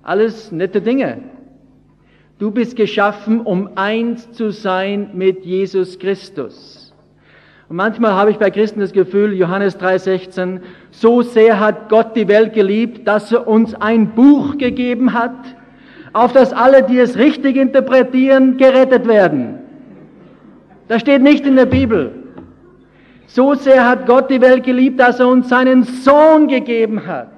Alles 0.04 0.52
nette 0.52 0.82
Dinge. 0.82 1.20
Du 2.38 2.52
bist 2.52 2.76
geschaffen, 2.76 3.40
um 3.40 3.70
eins 3.76 4.30
zu 4.34 4.52
sein 4.52 5.12
mit 5.14 5.46
Jesus 5.46 5.98
Christus. 5.98 6.94
Und 7.70 7.78
manchmal 7.78 8.14
habe 8.14 8.30
ich 8.30 8.38
bei 8.38 8.52
Christen 8.52 8.82
das 8.82 8.92
Gefühl, 8.92 9.34
Johannes 9.34 9.78
3:16, 9.80 10.60
so 10.92 11.22
sehr 11.22 11.60
hat 11.60 11.88
Gott 11.88 12.16
die 12.16 12.28
Welt 12.28 12.54
geliebt, 12.54 13.08
dass 13.08 13.32
er 13.32 13.48
uns 13.48 13.74
ein 13.74 14.10
Buch 14.10 14.58
gegeben 14.58 15.14
hat, 15.14 15.56
auf 16.12 16.34
das 16.34 16.52
alle, 16.52 16.84
die 16.84 17.00
es 17.00 17.18
richtig 17.18 17.56
interpretieren, 17.56 18.58
gerettet 18.58 19.08
werden. 19.08 19.60
Das 20.88 21.02
steht 21.02 21.24
nicht 21.24 21.46
in 21.46 21.56
der 21.56 21.66
Bibel. 21.66 22.25
So 23.28 23.54
sehr 23.56 23.88
hat 23.88 24.06
Gott 24.06 24.30
die 24.30 24.42
Welt 24.42 24.64
geliebt, 24.64 25.00
dass 25.00 25.20
er 25.20 25.28
uns 25.28 25.50
seinen 25.50 25.84
Sohn 25.84 26.48
gegeben 26.48 27.06
hat, 27.06 27.32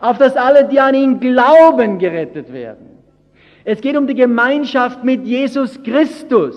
auf 0.00 0.18
das 0.18 0.36
alle, 0.36 0.68
die 0.68 0.80
an 0.80 0.94
ihn 0.94 1.20
glauben, 1.20 1.98
gerettet 1.98 2.52
werden. 2.52 2.90
Es 3.64 3.80
geht 3.80 3.96
um 3.96 4.06
die 4.06 4.14
Gemeinschaft 4.14 5.04
mit 5.04 5.24
Jesus 5.24 5.80
Christus, 5.82 6.56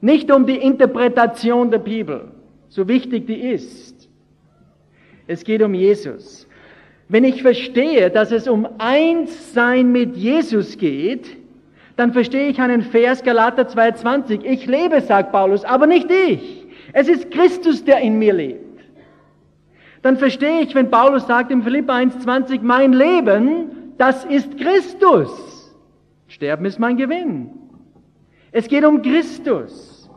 nicht 0.00 0.30
um 0.30 0.46
die 0.46 0.56
Interpretation 0.56 1.70
der 1.70 1.78
Bibel, 1.78 2.28
so 2.68 2.88
wichtig 2.88 3.26
die 3.26 3.40
ist. 3.50 4.08
Es 5.26 5.44
geht 5.44 5.62
um 5.62 5.74
Jesus. 5.74 6.46
Wenn 7.08 7.24
ich 7.24 7.42
verstehe, 7.42 8.10
dass 8.10 8.32
es 8.32 8.48
um 8.48 8.66
Einssein 8.78 9.92
mit 9.92 10.16
Jesus 10.16 10.78
geht, 10.78 11.36
dann 11.96 12.12
verstehe 12.12 12.48
ich 12.48 12.60
einen 12.60 12.82
Vers 12.82 13.22
Galater 13.22 13.68
2,20. 13.68 14.44
Ich 14.44 14.66
lebe, 14.66 15.00
sagt 15.00 15.32
Paulus, 15.32 15.64
aber 15.64 15.86
nicht 15.86 16.10
ich. 16.10 16.55
Es 16.98 17.08
ist 17.08 17.30
Christus, 17.30 17.84
der 17.84 18.00
in 18.00 18.18
mir 18.18 18.32
lebt. 18.32 18.80
Dann 20.00 20.16
verstehe 20.16 20.62
ich, 20.62 20.74
wenn 20.74 20.90
Paulus 20.90 21.26
sagt 21.26 21.50
im 21.50 21.62
Philippa 21.62 21.94
1,20, 21.94 22.60
mein 22.62 22.94
Leben, 22.94 23.92
das 23.98 24.24
ist 24.24 24.56
Christus. 24.56 25.74
Sterben 26.26 26.64
ist 26.64 26.78
mein 26.78 26.96
Gewinn. 26.96 27.50
Es 28.50 28.66
geht 28.66 28.82
um 28.82 29.02
Christus. 29.02 30.08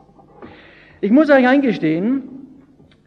Ich 1.02 1.12
muss 1.12 1.30
euch 1.30 1.46
eingestehen, 1.46 2.24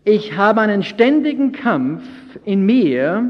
ich 0.04 0.36
habe 0.36 0.60
einen 0.60 0.82
ständigen 0.82 1.52
Kampf 1.52 2.02
in 2.44 2.66
mir, 2.66 3.24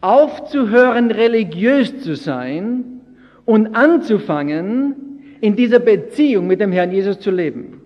aufzuhören, 0.00 1.10
religiös 1.10 2.02
zu 2.02 2.16
sein 2.16 3.02
und 3.44 3.76
anzufangen, 3.76 4.94
in 5.42 5.56
dieser 5.56 5.78
Beziehung 5.78 6.46
mit 6.46 6.58
dem 6.58 6.72
Herrn 6.72 6.90
Jesus 6.90 7.20
zu 7.20 7.30
leben. 7.30 7.81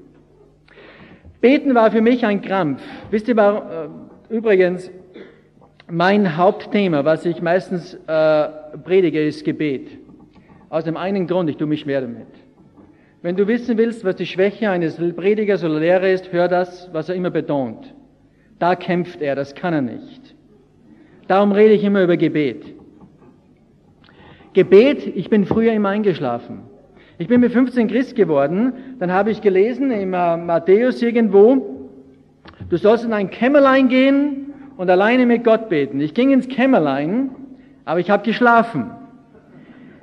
Beten 1.46 1.76
war 1.76 1.92
für 1.92 2.00
mich 2.00 2.26
ein 2.26 2.42
Krampf. 2.42 2.82
Wisst 3.12 3.28
ihr, 3.28 3.36
war, 3.36 3.88
äh, 4.30 4.34
übrigens, 4.34 4.90
mein 5.88 6.36
Hauptthema, 6.36 7.04
was 7.04 7.24
ich 7.24 7.40
meistens 7.40 7.94
äh, 7.94 8.48
predige, 8.82 9.24
ist 9.24 9.44
Gebet. 9.44 9.86
Aus 10.70 10.82
dem 10.82 10.96
einen 10.96 11.28
Grund, 11.28 11.48
ich 11.48 11.56
tue 11.56 11.68
mich 11.68 11.82
schwer 11.82 12.00
damit. 12.00 12.26
Wenn 13.22 13.36
du 13.36 13.46
wissen 13.46 13.78
willst, 13.78 14.04
was 14.04 14.16
die 14.16 14.26
Schwäche 14.26 14.70
eines 14.70 14.96
Predigers 14.96 15.62
oder 15.62 15.78
Lehrers 15.78 16.22
ist, 16.22 16.32
hör 16.32 16.48
das, 16.48 16.90
was 16.92 17.08
er 17.10 17.14
immer 17.14 17.30
betont. 17.30 17.94
Da 18.58 18.74
kämpft 18.74 19.22
er, 19.22 19.36
das 19.36 19.54
kann 19.54 19.72
er 19.72 19.82
nicht. 19.82 20.34
Darum 21.28 21.52
rede 21.52 21.74
ich 21.74 21.84
immer 21.84 22.02
über 22.02 22.16
Gebet. 22.16 22.74
Gebet, 24.52 25.06
ich 25.14 25.30
bin 25.30 25.46
früher 25.46 25.72
immer 25.74 25.90
eingeschlafen. 25.90 26.62
Ich 27.18 27.28
bin 27.28 27.40
mit 27.40 27.52
15 27.52 27.88
Christ 27.88 28.14
geworden, 28.14 28.74
dann 28.98 29.10
habe 29.10 29.30
ich 29.30 29.40
gelesen 29.40 29.90
im 29.90 30.12
äh, 30.12 30.36
Matthäus 30.36 31.00
irgendwo, 31.00 31.88
du 32.68 32.76
sollst 32.76 33.06
in 33.06 33.14
ein 33.14 33.30
Kämmerlein 33.30 33.88
gehen 33.88 34.52
und 34.76 34.90
alleine 34.90 35.24
mit 35.24 35.42
Gott 35.42 35.70
beten. 35.70 35.98
Ich 36.00 36.12
ging 36.12 36.30
ins 36.30 36.46
Kämmerlein, 36.46 37.30
aber 37.86 38.00
ich 38.00 38.10
habe 38.10 38.22
geschlafen. 38.22 38.90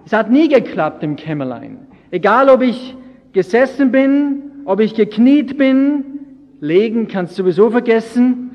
Es 0.08 0.12
hat 0.12 0.32
nie 0.32 0.50
geklappt 0.50 1.04
im 1.04 1.16
Kämmerlein. 1.16 1.86
Egal, 2.10 2.50
ob 2.50 2.64
ich 2.64 2.96
gesessen 3.32 3.92
bin, 3.92 4.42
ob 4.66 4.80
ich 4.80 4.96
gekniet 4.96 5.56
bin, 5.56 6.06
legen 6.62 7.08
kannst 7.08 7.38
du 7.38 7.44
sowieso 7.44 7.70
vergessen. 7.70 8.50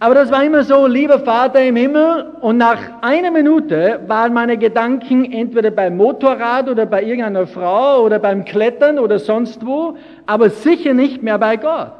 Aber 0.00 0.14
das 0.14 0.30
war 0.30 0.44
immer 0.44 0.64
so, 0.64 0.86
lieber 0.86 1.20
Vater 1.20 1.62
im 1.62 1.76
Himmel, 1.76 2.26
und 2.40 2.58
nach 2.58 2.78
einer 3.00 3.30
Minute 3.30 4.00
waren 4.06 4.34
meine 4.34 4.58
Gedanken 4.58 5.32
entweder 5.32 5.70
beim 5.70 5.96
Motorrad 5.96 6.68
oder 6.68 6.84
bei 6.84 7.02
irgendeiner 7.02 7.46
Frau 7.46 8.02
oder 8.02 8.18
beim 8.18 8.44
Klettern 8.44 8.98
oder 8.98 9.18
sonst 9.18 9.64
wo, 9.64 9.96
aber 10.26 10.50
sicher 10.50 10.94
nicht 10.94 11.22
mehr 11.22 11.38
bei 11.38 11.56
Gott. 11.56 11.92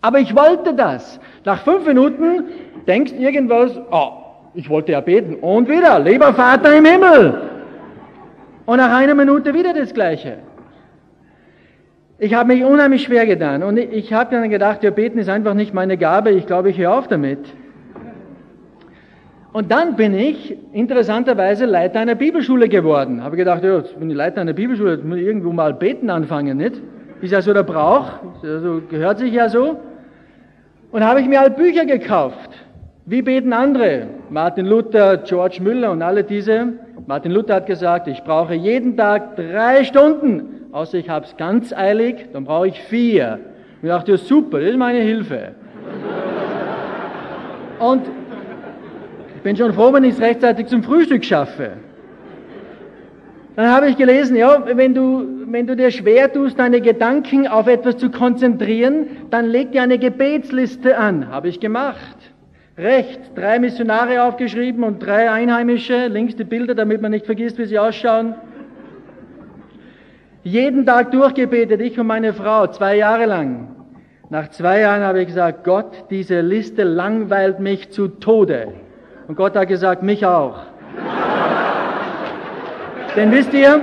Aber 0.00 0.18
ich 0.18 0.36
wollte 0.36 0.74
das. 0.74 1.18
Nach 1.44 1.62
fünf 1.62 1.86
Minuten 1.86 2.44
denkst 2.86 3.12
irgendwas, 3.12 3.72
oh, 3.90 4.12
ich 4.54 4.68
wollte 4.68 4.92
ja 4.92 5.00
beten. 5.00 5.36
Und 5.36 5.68
wieder, 5.68 5.98
lieber 5.98 6.34
Vater 6.34 6.74
im 6.74 6.84
Himmel. 6.84 7.40
Und 8.66 8.76
nach 8.76 8.94
einer 8.94 9.14
Minute 9.14 9.54
wieder 9.54 9.72
das 9.72 9.94
Gleiche. 9.94 10.38
Ich 12.24 12.34
habe 12.34 12.54
mich 12.54 12.64
unheimlich 12.64 13.02
schwer 13.02 13.26
getan 13.26 13.64
und 13.64 13.76
ich 13.76 14.12
habe 14.12 14.30
dann 14.30 14.48
gedacht, 14.48 14.84
ja, 14.84 14.92
beten 14.92 15.18
ist 15.18 15.28
einfach 15.28 15.54
nicht 15.54 15.74
meine 15.74 15.98
Gabe, 15.98 16.30
ich 16.30 16.46
glaube, 16.46 16.70
ich 16.70 16.78
höre 16.78 16.94
auf 16.96 17.08
damit. 17.08 17.40
Und 19.52 19.72
dann 19.72 19.96
bin 19.96 20.14
ich 20.14 20.56
interessanterweise 20.72 21.66
Leiter 21.66 21.98
einer 21.98 22.14
Bibelschule 22.14 22.68
geworden. 22.68 23.24
Habe 23.24 23.36
gedacht, 23.36 23.64
ja, 23.64 23.82
bin 23.98 24.08
ich 24.08 24.16
Leiter 24.16 24.40
einer 24.40 24.52
Bibelschule, 24.52 24.98
muss 24.98 25.18
ich 25.18 25.26
irgendwo 25.26 25.50
mal 25.50 25.74
beten 25.74 26.10
anfangen, 26.10 26.58
nicht? 26.58 26.80
Ist 27.22 27.32
ja 27.32 27.42
so 27.42 27.52
der 27.52 27.64
Brauch, 27.64 28.12
also 28.44 28.82
gehört 28.88 29.18
sich 29.18 29.32
ja 29.32 29.48
so. 29.48 29.80
Und 30.92 31.02
habe 31.02 31.22
ich 31.22 31.26
mir 31.26 31.40
halt 31.40 31.56
Bücher 31.56 31.86
gekauft. 31.86 32.50
Wie 33.04 33.22
beten 33.22 33.52
andere? 33.52 34.06
Martin 34.30 34.66
Luther, 34.66 35.16
George 35.16 35.58
Müller 35.60 35.90
und 35.90 36.02
alle 36.02 36.22
diese. 36.22 36.74
Martin 37.08 37.32
Luther 37.32 37.56
hat 37.56 37.66
gesagt, 37.66 38.06
ich 38.06 38.22
brauche 38.22 38.54
jeden 38.54 38.96
Tag 38.96 39.34
drei 39.34 39.82
Stunden 39.82 40.61
außer 40.72 40.98
ich 40.98 41.08
habe 41.08 41.26
es 41.26 41.36
ganz 41.36 41.72
eilig, 41.72 42.28
dann 42.32 42.44
brauche 42.44 42.68
ich 42.68 42.80
vier. 42.80 43.38
Und 43.80 43.88
ich 43.88 43.94
dachte, 43.94 44.16
super, 44.16 44.60
das 44.60 44.70
ist 44.70 44.76
meine 44.76 45.00
Hilfe. 45.00 45.52
Und 47.78 48.02
ich 49.36 49.42
bin 49.42 49.56
schon 49.56 49.72
froh, 49.72 49.92
wenn 49.92 50.04
ich 50.04 50.14
es 50.14 50.20
rechtzeitig 50.20 50.66
zum 50.66 50.82
Frühstück 50.82 51.24
schaffe. 51.24 51.72
Dann 53.56 53.70
habe 53.70 53.88
ich 53.88 53.96
gelesen, 53.96 54.36
ja, 54.36 54.62
wenn 54.64 54.94
du, 54.94 55.26
wenn 55.46 55.66
du 55.66 55.76
dir 55.76 55.90
schwer 55.90 56.32
tust, 56.32 56.58
deine 56.58 56.80
Gedanken 56.80 57.46
auf 57.46 57.66
etwas 57.66 57.98
zu 57.98 58.10
konzentrieren, 58.10 59.08
dann 59.30 59.46
leg 59.46 59.72
dir 59.72 59.82
eine 59.82 59.98
Gebetsliste 59.98 60.96
an. 60.96 61.28
Habe 61.28 61.48
ich 61.48 61.60
gemacht. 61.60 62.16
Rechts 62.78 63.30
drei 63.34 63.58
Missionare 63.58 64.22
aufgeschrieben 64.22 64.82
und 64.84 65.04
drei 65.04 65.30
Einheimische, 65.30 66.06
links 66.06 66.36
die 66.36 66.44
Bilder, 66.44 66.74
damit 66.74 67.02
man 67.02 67.10
nicht 67.10 67.26
vergisst, 67.26 67.58
wie 67.58 67.66
sie 67.66 67.78
ausschauen. 67.78 68.34
Jeden 70.44 70.84
Tag 70.84 71.12
durchgebetet, 71.12 71.80
ich 71.80 71.98
und 72.00 72.08
meine 72.08 72.32
Frau, 72.32 72.66
zwei 72.66 72.96
Jahre 72.96 73.26
lang. 73.26 73.68
Nach 74.28 74.48
zwei 74.48 74.80
Jahren 74.80 75.02
habe 75.02 75.20
ich 75.20 75.28
gesagt, 75.28 75.62
Gott, 75.62 76.06
diese 76.10 76.40
Liste 76.40 76.82
langweilt 76.82 77.60
mich 77.60 77.90
zu 77.90 78.08
Tode. 78.08 78.72
Und 79.28 79.36
Gott 79.36 79.54
hat 79.54 79.68
gesagt, 79.68 80.02
mich 80.02 80.26
auch. 80.26 80.56
Denn 83.16 83.30
wisst 83.30 83.54
ihr, 83.54 83.80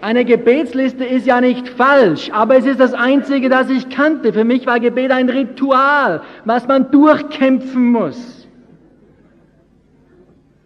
eine 0.00 0.24
Gebetsliste 0.24 1.04
ist 1.04 1.26
ja 1.26 1.40
nicht 1.40 1.68
falsch, 1.68 2.30
aber 2.32 2.56
es 2.56 2.66
ist 2.66 2.80
das 2.80 2.94
Einzige, 2.94 3.48
das 3.48 3.70
ich 3.70 3.88
kannte. 3.90 4.32
Für 4.32 4.44
mich 4.44 4.66
war 4.66 4.80
Gebet 4.80 5.12
ein 5.12 5.28
Ritual, 5.28 6.22
was 6.44 6.66
man 6.66 6.90
durchkämpfen 6.90 7.92
muss. 7.92 8.48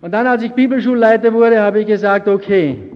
Und 0.01 0.13
dann, 0.13 0.27
als 0.27 0.43
ich 0.43 0.53
Bibelschulleiter 0.53 1.33
wurde, 1.33 1.61
habe 1.61 1.81
ich 1.81 1.87
gesagt, 1.87 2.29
okay, 2.29 2.92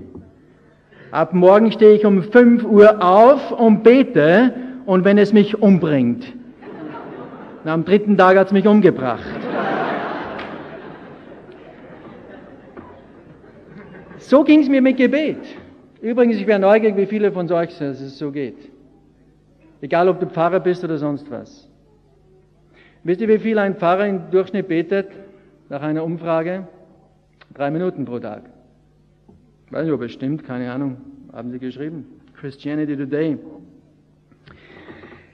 Ab 1.11 1.33
morgen 1.33 1.71
stehe 1.73 1.95
ich 1.95 2.05
um 2.05 2.23
5 2.23 2.65
Uhr 2.65 3.03
auf 3.03 3.53
und 3.53 3.83
bete 3.83 4.53
und 4.87 5.05
wenn 5.05 5.19
es 5.19 5.33
mich 5.33 5.61
umbringt. 5.61 6.25
Und 7.65 7.71
am 7.71 7.85
dritten 7.85 8.17
Tag 8.17 8.37
hat 8.37 8.49
es 8.49 8.53
mich 8.53 8.67
umgebracht. 8.67 9.25
So 14.19 14.43
ging 14.43 14.61
es 14.61 14.69
mir 14.69 14.83
mit 14.83 14.97
Gebet. 14.97 15.39
Übrigens, 16.01 16.37
ich 16.37 16.47
wäre 16.47 16.59
neugierig, 16.59 16.97
wie 16.97 17.07
viele 17.07 17.31
von 17.31 17.51
euch 17.51 17.79
dass 17.79 18.01
es 18.01 18.19
so 18.19 18.33
geht. 18.33 18.57
Egal, 19.81 20.09
ob 20.09 20.21
du 20.21 20.27
Pfarrer 20.27 20.61
bist 20.61 20.83
oder 20.83 20.99
sonst 20.99 21.31
was. 21.31 21.69
Wisst 23.05 23.21
ihr, 23.21 23.29
wie 23.29 23.39
viel 23.39 23.59
ein 23.59 23.77
Pfarrer 23.77 24.07
im 24.07 24.31
Durchschnitt 24.31 24.67
betet? 24.67 25.09
Nach 25.69 25.83
einer 25.83 26.03
Umfrage? 26.03 26.67
Drei 27.55 27.71
Minuten 27.71 28.05
pro 28.05 28.19
Tag. 28.19 28.43
Ich 29.67 29.73
weiß 29.73 29.85
nicht, 29.85 29.93
ob 29.93 30.03
es 30.03 30.13
stimmt, 30.13 30.45
keine 30.45 30.71
Ahnung, 30.71 30.99
haben 31.33 31.51
sie 31.51 31.59
geschrieben. 31.59 32.07
Christianity 32.35 32.97
Today. 32.97 33.37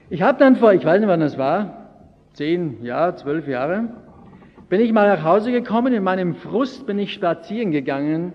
Ich 0.09 0.23
habe 0.23 0.39
dann 0.39 0.55
vor, 0.55 0.73
ich 0.73 0.83
weiß 0.83 0.99
nicht, 0.99 1.07
wann 1.07 1.19
das 1.19 1.37
war, 1.37 1.89
zehn 2.33 2.83
Jahre, 2.83 3.15
zwölf 3.15 3.47
Jahre, 3.47 3.89
bin 4.69 4.81
ich 4.81 4.91
mal 4.91 5.07
nach 5.07 5.23
Hause 5.23 5.51
gekommen, 5.51 5.93
in 5.93 6.03
meinem 6.03 6.33
Frust 6.33 6.87
bin 6.87 6.97
ich 6.97 7.13
spazieren 7.13 7.71
gegangen, 7.71 8.33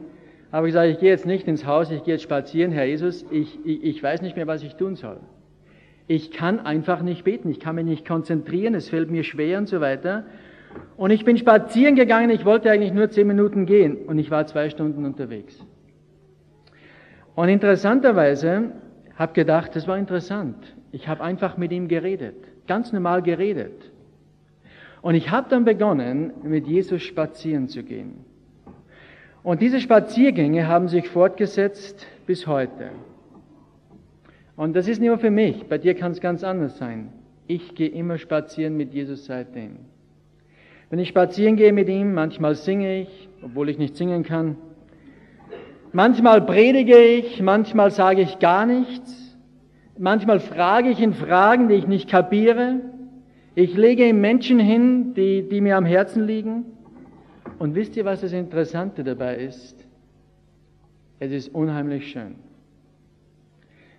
habe 0.52 0.68
gesagt, 0.68 0.88
ich 0.88 1.00
gehe 1.00 1.10
jetzt 1.10 1.26
nicht 1.26 1.48
ins 1.48 1.66
Haus, 1.66 1.90
ich 1.90 2.04
gehe 2.04 2.14
jetzt 2.14 2.22
spazieren, 2.22 2.70
Herr 2.70 2.84
Jesus, 2.84 3.26
ich, 3.32 3.58
ich, 3.66 3.82
ich 3.82 4.00
weiß 4.00 4.22
nicht 4.22 4.36
mehr, 4.36 4.46
was 4.46 4.62
ich 4.62 4.76
tun 4.76 4.94
soll. 4.94 5.18
Ich 6.06 6.30
kann 6.30 6.60
einfach 6.60 7.02
nicht 7.02 7.24
beten, 7.24 7.50
ich 7.50 7.58
kann 7.58 7.74
mich 7.74 7.84
nicht 7.84 8.06
konzentrieren, 8.06 8.74
es 8.74 8.88
fällt 8.88 9.10
mir 9.10 9.24
schwer 9.24 9.58
und 9.58 9.68
so 9.68 9.80
weiter. 9.80 10.26
Und 10.96 11.10
ich 11.10 11.24
bin 11.24 11.36
spazieren 11.36 11.96
gegangen, 11.96 12.30
ich 12.30 12.44
wollte 12.44 12.70
eigentlich 12.70 12.92
nur 12.92 13.10
zehn 13.10 13.26
Minuten 13.26 13.66
gehen 13.66 13.96
und 14.06 14.18
ich 14.18 14.30
war 14.30 14.46
zwei 14.46 14.70
Stunden 14.70 15.04
unterwegs. 15.04 15.66
Und 17.38 17.50
interessanterweise 17.50 18.72
habe 19.14 19.32
gedacht, 19.32 19.76
das 19.76 19.86
war 19.86 19.96
interessant. 19.96 20.56
Ich 20.90 21.06
habe 21.06 21.22
einfach 21.22 21.56
mit 21.56 21.70
ihm 21.70 21.86
geredet, 21.86 22.34
ganz 22.66 22.92
normal 22.92 23.22
geredet. 23.22 23.92
Und 25.02 25.14
ich 25.14 25.30
habe 25.30 25.48
dann 25.48 25.64
begonnen, 25.64 26.32
mit 26.42 26.66
Jesus 26.66 27.00
spazieren 27.04 27.68
zu 27.68 27.84
gehen. 27.84 28.24
Und 29.44 29.62
diese 29.62 29.78
Spaziergänge 29.78 30.66
haben 30.66 30.88
sich 30.88 31.08
fortgesetzt 31.08 32.08
bis 32.26 32.48
heute. 32.48 32.90
Und 34.56 34.74
das 34.74 34.88
ist 34.88 34.98
nicht 34.98 35.06
nur 35.06 35.18
für 35.18 35.30
mich, 35.30 35.68
bei 35.68 35.78
dir 35.78 35.94
kann 35.94 36.10
es 36.10 36.20
ganz 36.20 36.42
anders 36.42 36.76
sein. 36.76 37.12
Ich 37.46 37.76
gehe 37.76 37.90
immer 37.90 38.18
spazieren 38.18 38.76
mit 38.76 38.92
Jesus 38.92 39.26
seitdem. 39.26 39.76
Wenn 40.90 40.98
ich 40.98 41.10
spazieren 41.10 41.54
gehe 41.54 41.72
mit 41.72 41.88
ihm, 41.88 42.14
manchmal 42.14 42.56
singe 42.56 43.02
ich, 43.02 43.28
obwohl 43.42 43.68
ich 43.68 43.78
nicht 43.78 43.96
singen 43.96 44.24
kann. 44.24 44.56
Manchmal 45.98 46.42
predige 46.42 46.96
ich, 46.96 47.42
manchmal 47.42 47.90
sage 47.90 48.22
ich 48.22 48.38
gar 48.38 48.66
nichts. 48.66 49.36
Manchmal 49.98 50.38
frage 50.38 50.90
ich 50.90 51.02
in 51.02 51.12
Fragen, 51.12 51.66
die 51.66 51.74
ich 51.74 51.88
nicht 51.88 52.08
kapiere. 52.08 52.76
Ich 53.56 53.76
lege 53.76 54.08
ihm 54.08 54.20
Menschen 54.20 54.60
hin, 54.60 55.14
die, 55.14 55.48
die 55.48 55.60
mir 55.60 55.76
am 55.76 55.84
Herzen 55.84 56.24
liegen. 56.24 56.66
Und 57.58 57.74
wisst 57.74 57.96
ihr, 57.96 58.04
was 58.04 58.20
das 58.20 58.32
Interessante 58.32 59.02
dabei 59.02 59.38
ist? 59.38 59.88
Es 61.18 61.32
ist 61.32 61.52
unheimlich 61.52 62.12
schön. 62.12 62.36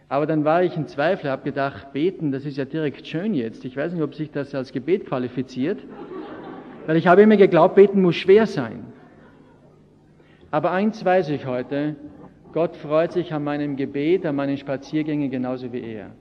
Aber 0.07 0.25
dann 0.25 0.45
war 0.45 0.63
ich 0.63 0.77
in 0.77 0.88
Zweifel, 0.88 1.29
habe 1.29 1.43
gedacht, 1.43 1.91
beten, 1.91 2.31
das 2.31 2.45
ist 2.45 2.55
ja 2.55 2.63
direkt 2.63 3.07
schön 3.07 3.33
jetzt. 3.33 3.65
Ich 3.65 3.75
weiß 3.75 3.91
nicht, 3.91 4.03
ob 4.03 4.15
sich 4.15 4.31
das 4.31 4.55
als 4.55 4.71
Gebet 4.71 5.05
qualifiziert, 5.05 5.79
weil 6.88 6.95
ich 6.95 7.07
habe 7.07 7.23
immer 7.23 7.35
geglaubt, 7.35 7.75
beten 7.75 8.01
muss 8.01 8.15
schwer 8.15 8.47
sein. 8.47 8.88
Aber 10.51 10.71
eins 10.71 11.05
weiß 11.05 11.29
ich 11.29 11.45
heute, 11.45 11.95
Gott 12.53 12.75
freut 12.75 13.12
sich 13.12 13.31
an 13.33 13.43
meinem 13.43 13.75
Gebet, 13.75 14.25
an 14.25 14.35
meinen 14.35 14.57
Spaziergängen 14.57 15.29
genauso 15.29 15.71
wie 15.71 15.81
er. 15.81 16.12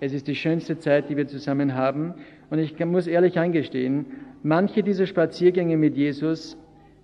Es 0.00 0.12
ist 0.12 0.28
die 0.28 0.34
schönste 0.34 0.78
Zeit, 0.78 1.08
die 1.08 1.16
wir 1.16 1.26
zusammen 1.26 1.74
haben. 1.74 2.14
Und 2.50 2.58
ich 2.58 2.78
muss 2.84 3.06
ehrlich 3.06 3.38
eingestehen, 3.38 4.06
manche 4.42 4.82
dieser 4.82 5.06
Spaziergänge 5.06 5.78
mit 5.78 5.96
Jesus, 5.96 6.58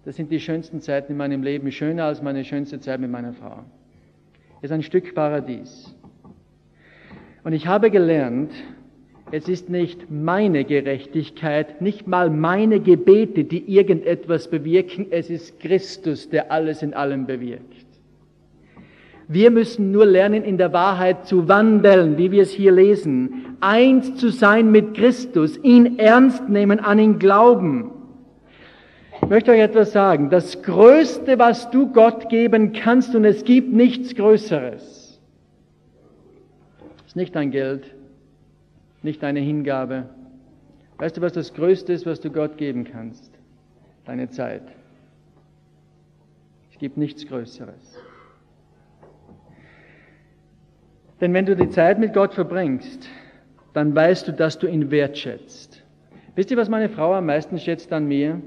das 0.04 0.16
sind 0.16 0.30
die 0.30 0.40
schönsten 0.40 0.80
Zeiten 0.80 1.12
in 1.12 1.18
meinem 1.18 1.42
Leben, 1.42 1.72
schöner 1.72 2.04
als 2.04 2.20
meine 2.20 2.44
schönste 2.44 2.78
Zeit 2.80 3.00
mit 3.00 3.10
meiner 3.10 3.32
Frau. 3.32 3.64
Es 4.58 4.64
ist 4.64 4.72
ein 4.72 4.82
Stück 4.82 5.14
Paradies. 5.14 5.96
Und 7.42 7.54
ich 7.54 7.66
habe 7.66 7.90
gelernt, 7.90 8.52
es 9.32 9.48
ist 9.48 9.70
nicht 9.70 10.10
meine 10.10 10.64
Gerechtigkeit, 10.64 11.80
nicht 11.80 12.08
mal 12.08 12.30
meine 12.30 12.80
Gebete, 12.80 13.44
die 13.44 13.72
irgendetwas 13.72 14.48
bewirken. 14.48 15.06
Es 15.10 15.30
ist 15.30 15.60
Christus, 15.60 16.28
der 16.28 16.50
alles 16.50 16.82
in 16.82 16.94
allem 16.94 17.26
bewirkt. 17.26 17.86
Wir 19.28 19.52
müssen 19.52 19.92
nur 19.92 20.06
lernen, 20.06 20.42
in 20.42 20.58
der 20.58 20.72
Wahrheit 20.72 21.26
zu 21.26 21.46
wandeln, 21.46 22.18
wie 22.18 22.32
wir 22.32 22.42
es 22.42 22.50
hier 22.50 22.72
lesen. 22.72 23.56
Eins 23.60 24.16
zu 24.16 24.30
sein 24.30 24.72
mit 24.72 24.94
Christus, 24.94 25.56
ihn 25.62 26.00
ernst 26.00 26.48
nehmen, 26.48 26.80
an 26.80 26.98
ihn 26.98 27.20
glauben. 27.20 27.92
Ich 29.22 29.28
möchte 29.28 29.52
euch 29.52 29.60
etwas 29.60 29.92
sagen. 29.92 30.30
Das 30.30 30.62
Größte, 30.62 31.38
was 31.38 31.70
du 31.70 31.92
Gott 31.92 32.28
geben 32.28 32.72
kannst, 32.72 33.14
und 33.14 33.24
es 33.24 33.44
gibt 33.44 33.72
nichts 33.72 34.16
Größeres, 34.16 35.20
ist 37.06 37.14
nicht 37.14 37.36
dein 37.36 37.52
Geld, 37.52 37.94
nicht 39.02 39.22
deine 39.22 39.40
Hingabe. 39.40 40.08
Weißt 40.98 41.16
du, 41.16 41.20
was 41.20 41.32
das 41.32 41.54
Größte 41.54 41.92
ist, 41.92 42.06
was 42.06 42.20
du 42.20 42.30
Gott 42.30 42.58
geben 42.58 42.84
kannst? 42.84 43.32
Deine 44.04 44.28
Zeit. 44.28 44.62
Es 46.72 46.78
gibt 46.78 46.96
nichts 46.96 47.26
Größeres. 47.26 47.98
Denn 51.20 51.34
wenn 51.34 51.46
du 51.46 51.54
die 51.54 51.68
Zeit 51.68 51.98
mit 51.98 52.14
Gott 52.14 52.34
verbringst, 52.34 53.08
dann 53.72 53.94
weißt 53.94 54.28
du, 54.28 54.32
dass 54.32 54.58
du 54.58 54.66
ihn 54.66 54.90
wertschätzt. 54.90 55.82
Wisst 56.34 56.50
ihr, 56.50 56.56
was 56.56 56.68
meine 56.68 56.88
Frau 56.88 57.14
am 57.14 57.26
meisten 57.26 57.58
schätzt 57.58 57.92
an 57.92 58.06
mir? 58.06 58.40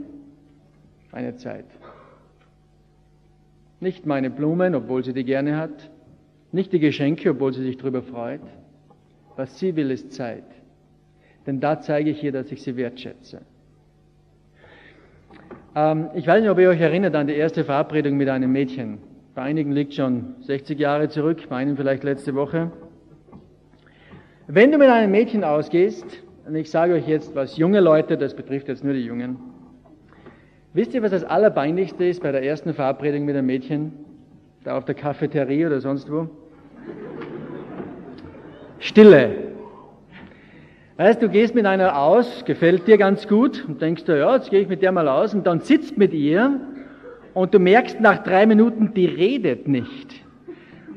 Meine 1.12 1.36
Zeit. 1.36 1.66
Nicht 3.80 4.06
meine 4.06 4.30
Blumen, 4.30 4.76
obwohl 4.76 5.04
sie 5.04 5.14
die 5.14 5.24
gerne 5.24 5.58
hat. 5.58 5.92
Nicht 6.52 6.72
die 6.72 6.80
Geschenke, 6.80 7.32
obwohl 7.32 7.54
sie 7.54 7.64
sich 7.64 7.78
darüber 7.78 8.02
freut. 8.02 8.42
Was 9.36 9.58
sie 9.60 9.76
will, 9.76 9.92
ist 9.92 10.14
Zeit. 10.14 10.44
Denn 11.46 11.60
da 11.60 11.80
zeige 11.80 12.12
ich 12.12 12.24
ihr, 12.24 12.32
dass 12.32 12.52
ich 12.52 12.62
sie 12.62 12.78
wertschätze. 12.78 13.42
Ähm, 15.76 16.10
ich 16.14 16.28
weiß 16.28 16.42
nicht, 16.42 16.50
ob 16.50 16.60
ihr 16.60 16.70
euch 16.70 16.80
erinnert 16.80 17.16
an 17.16 17.28
die 17.28 17.34
erste 17.34 17.64
Verabredung 17.64 18.16
mit 18.16 18.30
einem 18.30 18.52
Mädchen. 18.52 19.00
Bei 19.36 19.42
einigen 19.42 19.72
liegt 19.72 19.96
schon 19.96 20.36
60 20.42 20.80
Jahre 20.80 21.10
zurück, 21.10 21.50
bei 21.50 21.56
einem 21.56 21.76
vielleicht 21.76 22.04
letzte 22.04 22.36
Woche. 22.36 22.72
Wenn 24.48 24.72
du 24.72 24.78
mit 24.78 24.90
einem 24.90 25.12
Mädchen 25.12 25.44
ausgehst, 25.44 26.06
und 26.46 26.56
ich 26.56 26.70
sage 26.70 26.94
euch 26.94 27.08
jetzt, 27.08 27.34
was 27.34 27.58
junge 27.58 27.80
Leute, 27.80 28.18
das 28.18 28.36
betrifft 28.36 28.68
jetzt 28.68 28.84
nur 28.84 28.94
die 28.94 29.04
Jungen, 29.06 29.38
wisst 30.74 30.94
ihr, 30.94 31.02
was 31.02 31.12
das 31.12 31.24
Allerbeinlichste 31.24 32.06
ist 32.06 32.22
bei 32.22 32.32
der 32.32 32.44
ersten 32.44 32.74
Verabredung 32.74 33.26
mit 33.26 33.36
einem 33.36 33.48
Mädchen? 33.48 33.94
Da 34.64 34.78
auf 34.78 34.86
der 34.86 34.96
Cafeterie 34.96 35.66
oder 35.66 35.82
sonst 35.82 36.12
wo? 36.12 36.30
Stille. 38.84 39.36
Weißt 40.98 41.22
du, 41.22 41.30
gehst 41.30 41.56
mit 41.56 41.66
einer 41.66 41.98
aus, 41.98 42.44
gefällt 42.44 42.86
dir 42.86 42.98
ganz 42.98 43.30
gut 43.30 43.64
und 43.66 43.82
denkst 43.82 44.04
du, 44.04 44.20
ja, 44.20 44.36
jetzt 44.36 44.50
gehe 44.50 44.60
ich 44.60 44.68
mit 44.68 44.82
der 44.82 44.92
mal 44.92 45.08
aus 45.08 45.34
und 45.34 45.48
dann 45.48 45.62
sitzt 45.62 45.98
mit 45.98 46.14
ihr 46.14 46.60
und 47.34 47.54
du 47.54 47.60
merkst 47.60 48.02
nach 48.02 48.24
drei 48.24 48.46
Minuten, 48.46 48.94
die 48.94 49.06
redet 49.06 49.70
nicht. 49.70 50.26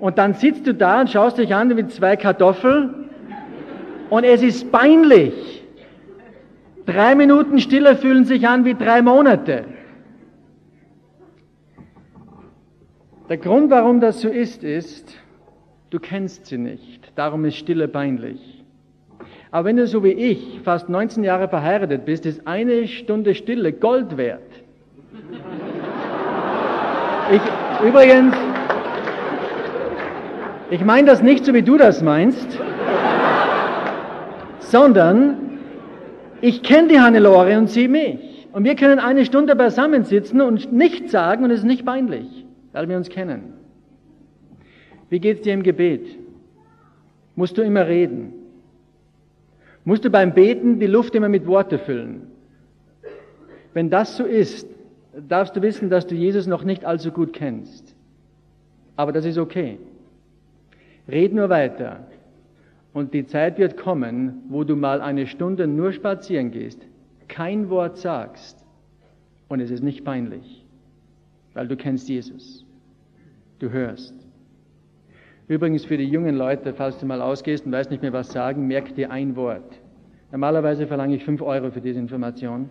Und 0.01 0.19
dann 0.19 0.35
sitzt 0.35 0.67
du 0.67 0.75
da 0.75 1.01
und 1.01 1.11
schaust 1.11 1.39
dich 1.39 1.55
an 1.55 1.69
mit 1.69 1.93
zwei 1.93 2.17
Kartoffeln 2.17 3.09
und 4.11 4.25
es 4.25 4.43
ist 4.43 4.73
peinlich. 4.73 5.63
Drei 6.87 7.15
Minuten 7.15 7.61
Stille 7.61 7.95
fühlen 7.95 8.25
sich 8.25 8.49
an 8.49 8.65
wie 8.65 8.75
drei 8.75 9.01
Monate. 9.01 9.65
Der 13.29 13.37
Grund, 13.37 13.71
warum 13.71 14.01
das 14.01 14.21
so 14.21 14.29
ist, 14.29 14.65
ist, 14.65 15.17
du 15.91 15.99
kennst 15.99 16.47
sie 16.47 16.59
nicht. 16.59 17.13
Darum 17.17 17.45
ist 17.45 17.57
Stille 17.57 17.89
peinlich. 17.89 18.65
Aber 19.51 19.67
wenn 19.67 19.77
du 19.77 19.87
so 19.87 20.03
wie 20.05 20.11
ich 20.11 20.61
fast 20.65 20.89
19 20.89 21.25
Jahre 21.25 21.49
verheiratet 21.49 22.05
bist, 22.05 22.27
ist 22.27 22.47
eine 22.47 22.89
Stunde 22.89 23.35
Stille 23.35 23.73
Gold 23.73 24.17
wert. 24.17 24.43
Ich, 27.33 27.87
übrigens, 27.87 28.35
ich 30.71 30.85
meine 30.85 31.07
das 31.07 31.23
nicht 31.23 31.45
so, 31.45 31.55
wie 31.55 31.63
du 31.63 31.77
das 31.77 32.03
meinst, 32.03 32.47
sondern 34.59 35.59
ich 36.41 36.63
kenne 36.63 36.89
die 36.89 37.01
Hannelore 37.01 37.57
und 37.59 37.71
sie 37.71 37.89
mich. 37.89 38.49
Und 38.53 38.65
wir 38.65 38.75
können 38.75 38.99
eine 38.99 39.25
Stunde 39.25 39.55
beisammensitzen 39.55 40.41
und 40.41 40.73
nichts 40.73 41.13
sagen 41.13 41.45
und 41.45 41.51
es 41.51 41.61
ist 41.61 41.67
nicht 41.67 41.85
peinlich, 41.85 42.47
weil 42.73 42.89
wir 42.89 42.97
uns 42.97 43.09
kennen. 43.09 43.56
Wie 45.09 45.21
geht 45.21 45.39
es 45.39 45.43
dir 45.43 45.55
im 45.55 45.63
Gebet? 45.63 46.19
Musst 47.35 47.57
du 47.59 47.63
immer 47.63 47.87
reden? 47.87 48.33
Musst 49.85 50.05
du 50.05 50.11
beim 50.11 50.35
Beten 50.35 50.81
die 50.81 50.87
Luft 50.87 51.15
immer 51.15 51.29
mit 51.29 51.47
Worte 51.47 51.79
füllen? 51.79 52.23
Wenn 53.73 53.91
das 53.91 54.17
so 54.17 54.25
ist, 54.25 54.69
darfst 55.29 55.55
du 55.55 55.63
wissen, 55.63 55.91
dass 55.91 56.07
du 56.07 56.15
Jesus 56.15 56.47
noch 56.47 56.65
nicht 56.65 56.85
allzu 56.85 57.13
gut 57.13 57.33
kennst. 57.33 57.95
Aber 58.97 59.13
das 59.13 59.25
ist 59.25 59.39
okay. 59.39 59.79
Red 61.09 61.35
nur 61.35 61.49
weiter. 61.51 62.07
Und 62.93 63.15
die 63.15 63.27
Zeit 63.27 63.59
wird 63.59 63.77
kommen, 63.77 64.43
wo 64.49 64.65
du 64.65 64.75
mal 64.75 65.03
eine 65.03 65.27
Stunde 65.27 65.67
nur 65.67 65.93
spazieren 65.93 66.51
gehst, 66.51 66.81
kein 67.29 67.69
Wort 67.69 67.99
sagst 67.99 68.65
und 69.49 69.61
es 69.61 69.71
ist 69.71 69.83
nicht 69.83 70.05
peinlich, 70.05 70.65
weil 71.55 71.69
du 71.69 71.77
kennst 71.77 72.09
Jesus. 72.09 72.65
Du 73.59 73.71
hörst. 73.71 74.26
Übrigens 75.49 75.85
für 75.85 75.97
die 75.97 76.09
jungen 76.09 76.37
Leute, 76.37 76.75
falls 76.75 76.99
du 76.99 77.07
mal 77.07 77.23
ausgehst 77.23 77.67
und 77.67 77.73
weißt 77.73 77.91
nicht 77.91 78.03
mehr 78.03 78.13
was 78.13 78.29
sagen, 78.29 78.67
merk 78.67 78.95
dir 78.97 79.13
ein 79.13 79.37
Wort. 79.37 79.81
Normalerweise 80.33 80.89
verlange 80.89 81.15
ich 81.15 81.25
fünf 81.25 81.41
Euro 81.41 81.71
für 81.71 81.81
diese 81.81 82.01
Information. 82.01 82.69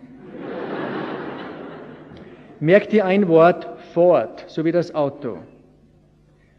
merk 2.60 2.90
dir 2.90 3.06
ein 3.06 3.28
Wort 3.28 3.66
Ford, 3.94 4.44
so 4.48 4.64
wie 4.66 4.72
das 4.72 4.94
Auto. 4.94 5.38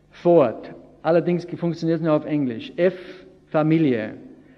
Ford. 0.09 0.73
Allerdings 1.03 1.45
funktioniert 1.55 1.99
es 1.99 2.03
nur 2.03 2.13
auf 2.13 2.25
Englisch. 2.25 2.73
F 2.77 2.95
Familie. 3.49 4.15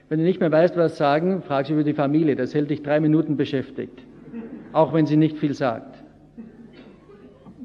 Wenn 0.08 0.20
du 0.20 0.26
nicht 0.26 0.40
mehr 0.40 0.52
weißt, 0.52 0.78
was 0.78 0.98
sagen, 0.98 1.44
fragst 1.44 1.70
du 1.70 1.74
über 1.74 1.84
die 1.84 1.94
Familie. 1.94 2.36
Das 2.36 2.56
hält 2.56 2.70
dich 2.70 2.82
drei 2.84 3.02
Minuten 3.02 3.36
beschäftigt. 3.36 4.00
Auch 4.72 4.94
wenn 4.94 5.06
sie 5.06 5.18
nicht 5.18 5.38
viel 5.38 5.54
sagt. 5.54 6.02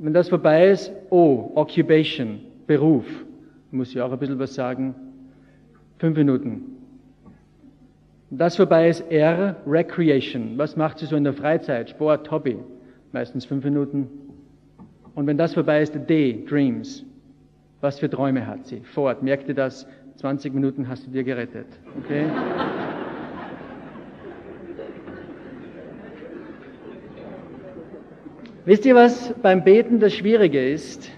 Wenn 0.00 0.12
das 0.12 0.28
vorbei 0.28 0.68
ist, 0.68 0.92
O, 1.10 1.52
Occupation, 1.54 2.40
Beruf. 2.66 3.06
Muss 3.74 3.90
ich 3.90 4.00
auch 4.00 4.12
ein 4.12 4.18
bisschen 4.20 4.38
was 4.38 4.54
sagen. 4.54 4.94
Fünf 5.98 6.16
Minuten. 6.16 6.76
Das 8.30 8.54
vorbei 8.54 8.88
ist 8.88 9.00
R, 9.10 9.56
Recreation. 9.66 10.56
Was 10.56 10.76
macht 10.76 11.00
sie 11.00 11.06
so 11.06 11.16
in 11.16 11.24
der 11.24 11.32
Freizeit? 11.32 11.90
Sport, 11.90 12.30
Hobby. 12.30 12.56
Meistens 13.10 13.44
fünf 13.44 13.64
Minuten. 13.64 14.08
Und 15.16 15.26
wenn 15.26 15.36
das 15.36 15.54
vorbei 15.54 15.82
ist, 15.82 15.92
D, 16.08 16.44
Dreams. 16.48 17.04
Was 17.80 17.98
für 17.98 18.08
Träume 18.08 18.46
hat 18.46 18.64
sie? 18.64 18.78
Fort. 18.80 19.24
Merkt 19.24 19.48
ihr 19.48 19.54
das? 19.56 19.88
20 20.18 20.54
Minuten 20.54 20.88
hast 20.88 21.08
du 21.08 21.10
dir 21.10 21.24
gerettet. 21.24 21.66
Okay? 22.04 22.26
Wisst 28.66 28.86
ihr, 28.86 28.94
was 28.94 29.34
beim 29.42 29.64
Beten 29.64 29.98
das 29.98 30.14
Schwierige 30.14 30.64
ist? 30.64 31.10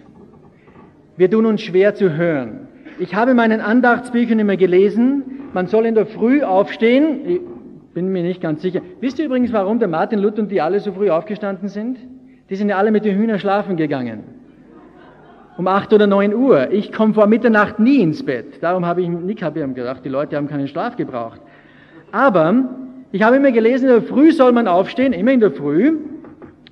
Wir 1.17 1.31
tun 1.31 1.47
uns 1.47 1.63
schwer 1.63 1.95
zu 1.95 2.17
hören. 2.17 2.69
Ich 2.99 3.15
habe 3.15 3.33
in 3.33 3.37
meinen 3.37 3.61
Andachtsbüchern 3.61 4.39
immer 4.39 4.57
gelesen, 4.57 5.23
man 5.53 5.67
soll 5.67 5.87
in 5.87 5.95
der 5.95 6.07
Früh 6.07 6.43
aufstehen. 6.43 7.21
Ich 7.27 7.41
bin 7.95 8.13
mir 8.13 8.23
nicht 8.23 8.41
ganz 8.41 8.63
sicher. 8.63 8.81
Wisst 9.01 9.19
ihr 9.19 9.27
übrigens, 9.27 9.53
warum 9.53 9.79
der 9.79 9.89
Martin 9.89 10.19
Luther 10.19 10.43
und 10.43 10.51
die 10.51 10.61
alle 10.61 10.81
so 10.81 10.93
früh 10.93 11.11
aufgestanden 11.11 11.69
sind? 11.69 11.99
Die 12.51 12.57
sind 12.57 12.69
ja 12.69 12.77
alle 12.77 12.91
mit 12.91 13.05
den 13.05 13.17
Hühnern 13.17 13.39
schlafen 13.39 13.77
gegangen 13.77 14.37
um 15.57 15.67
acht 15.67 15.93
oder 15.93 16.07
neun 16.07 16.35
Uhr. 16.35 16.71
Ich 16.71 16.93
komme 16.93 17.15
vor 17.15 17.27
Mitternacht 17.27 17.79
nie 17.79 18.01
ins 18.01 18.25
Bett. 18.25 18.63
Darum 18.63 18.85
habe 18.85 19.03
ich 19.03 19.09
nicht 19.09 19.43
hab 19.43 19.55
gedacht, 19.55 20.05
die 20.05 20.09
Leute 20.09 20.37
haben 20.37 20.49
keinen 20.49 20.69
Schlaf 20.69 20.97
gebraucht. 20.97 21.41
Aber 22.13 22.69
ich 23.13 23.23
habe 23.23 23.37
immer 23.37 23.53
gelesen, 23.53 23.89
in 23.89 23.95
der 23.95 24.03
Früh 24.03 24.33
soll 24.33 24.53
man 24.53 24.69
aufstehen, 24.69 25.13
immer 25.13 25.33
in 25.33 25.41
der 25.41 25.51
Früh, 25.51 25.99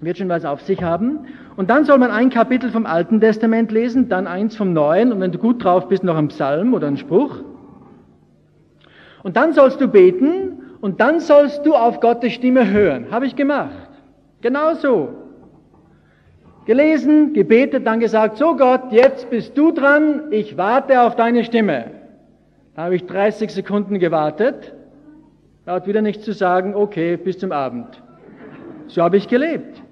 wird 0.01 0.19
schon 0.19 0.29
was 0.29 0.45
auf 0.45 0.61
sich 0.63 0.83
haben. 0.83 1.21
Und 1.57 1.71
dann 1.71 1.85
soll 1.85 1.99
man 1.99 2.11
ein 2.11 2.31
Kapitel 2.31 2.71
vom 2.71 2.87
Alten 2.87 3.21
Testament 3.21 3.71
lesen, 3.71 4.09
dann 4.09 4.27
eins 4.27 4.57
vom 4.57 4.73
Neuen 4.73 5.12
und 5.12 5.21
wenn 5.21 5.33
du 5.33 5.38
gut 5.38 5.62
drauf 5.62 5.88
bist, 5.88 6.03
noch 6.03 6.17
ein 6.17 6.29
Psalm 6.29 6.75
oder 6.75 6.88
ein 6.88 6.97
Spruch. 6.97 7.43
Und 9.23 9.37
dann 9.37 9.53
sollst 9.53 9.81
du 9.81 9.88
beten 9.88 10.62
und 10.81 11.01
dann 11.01 11.21
sollst 11.21 11.64
du 11.64 11.75
auf 11.75 12.01
Gottes 12.01 12.33
Stimme 12.33 12.71
hören. 12.71 13.07
Habe 13.11 13.27
ich 13.27 13.37
gemacht. 13.37 13.88
Genau 14.40 14.75
so 14.75 15.25
gelesen, 16.64 17.33
gebetet, 17.33 17.87
dann 17.87 18.01
gesagt, 18.01 18.38
so 18.38 18.57
Gott, 18.57 18.90
jetzt 18.90 19.31
bist 19.31 19.57
du 19.57 19.73
dran, 19.73 20.25
ich 20.31 20.57
warte 20.57 21.03
auf 21.03 21.17
deine 21.17 21.45
Stimme. 21.45 21.90
Da 22.75 22.85
habe 22.85 22.97
ich 22.97 23.07
30 23.07 23.51
Sekunden 23.51 23.99
gewartet, 23.99 24.75
er 25.67 25.75
hat 25.75 25.87
wieder 25.87 26.03
nichts 26.03 26.25
zu 26.25 26.33
sagen, 26.33 26.75
okay, 26.75 27.17
bis 27.17 27.38
zum 27.38 27.53
Abend. 27.53 28.03
So 28.88 29.03
habe 29.03 29.17
ich 29.17 29.29
gelebt. 29.29 29.83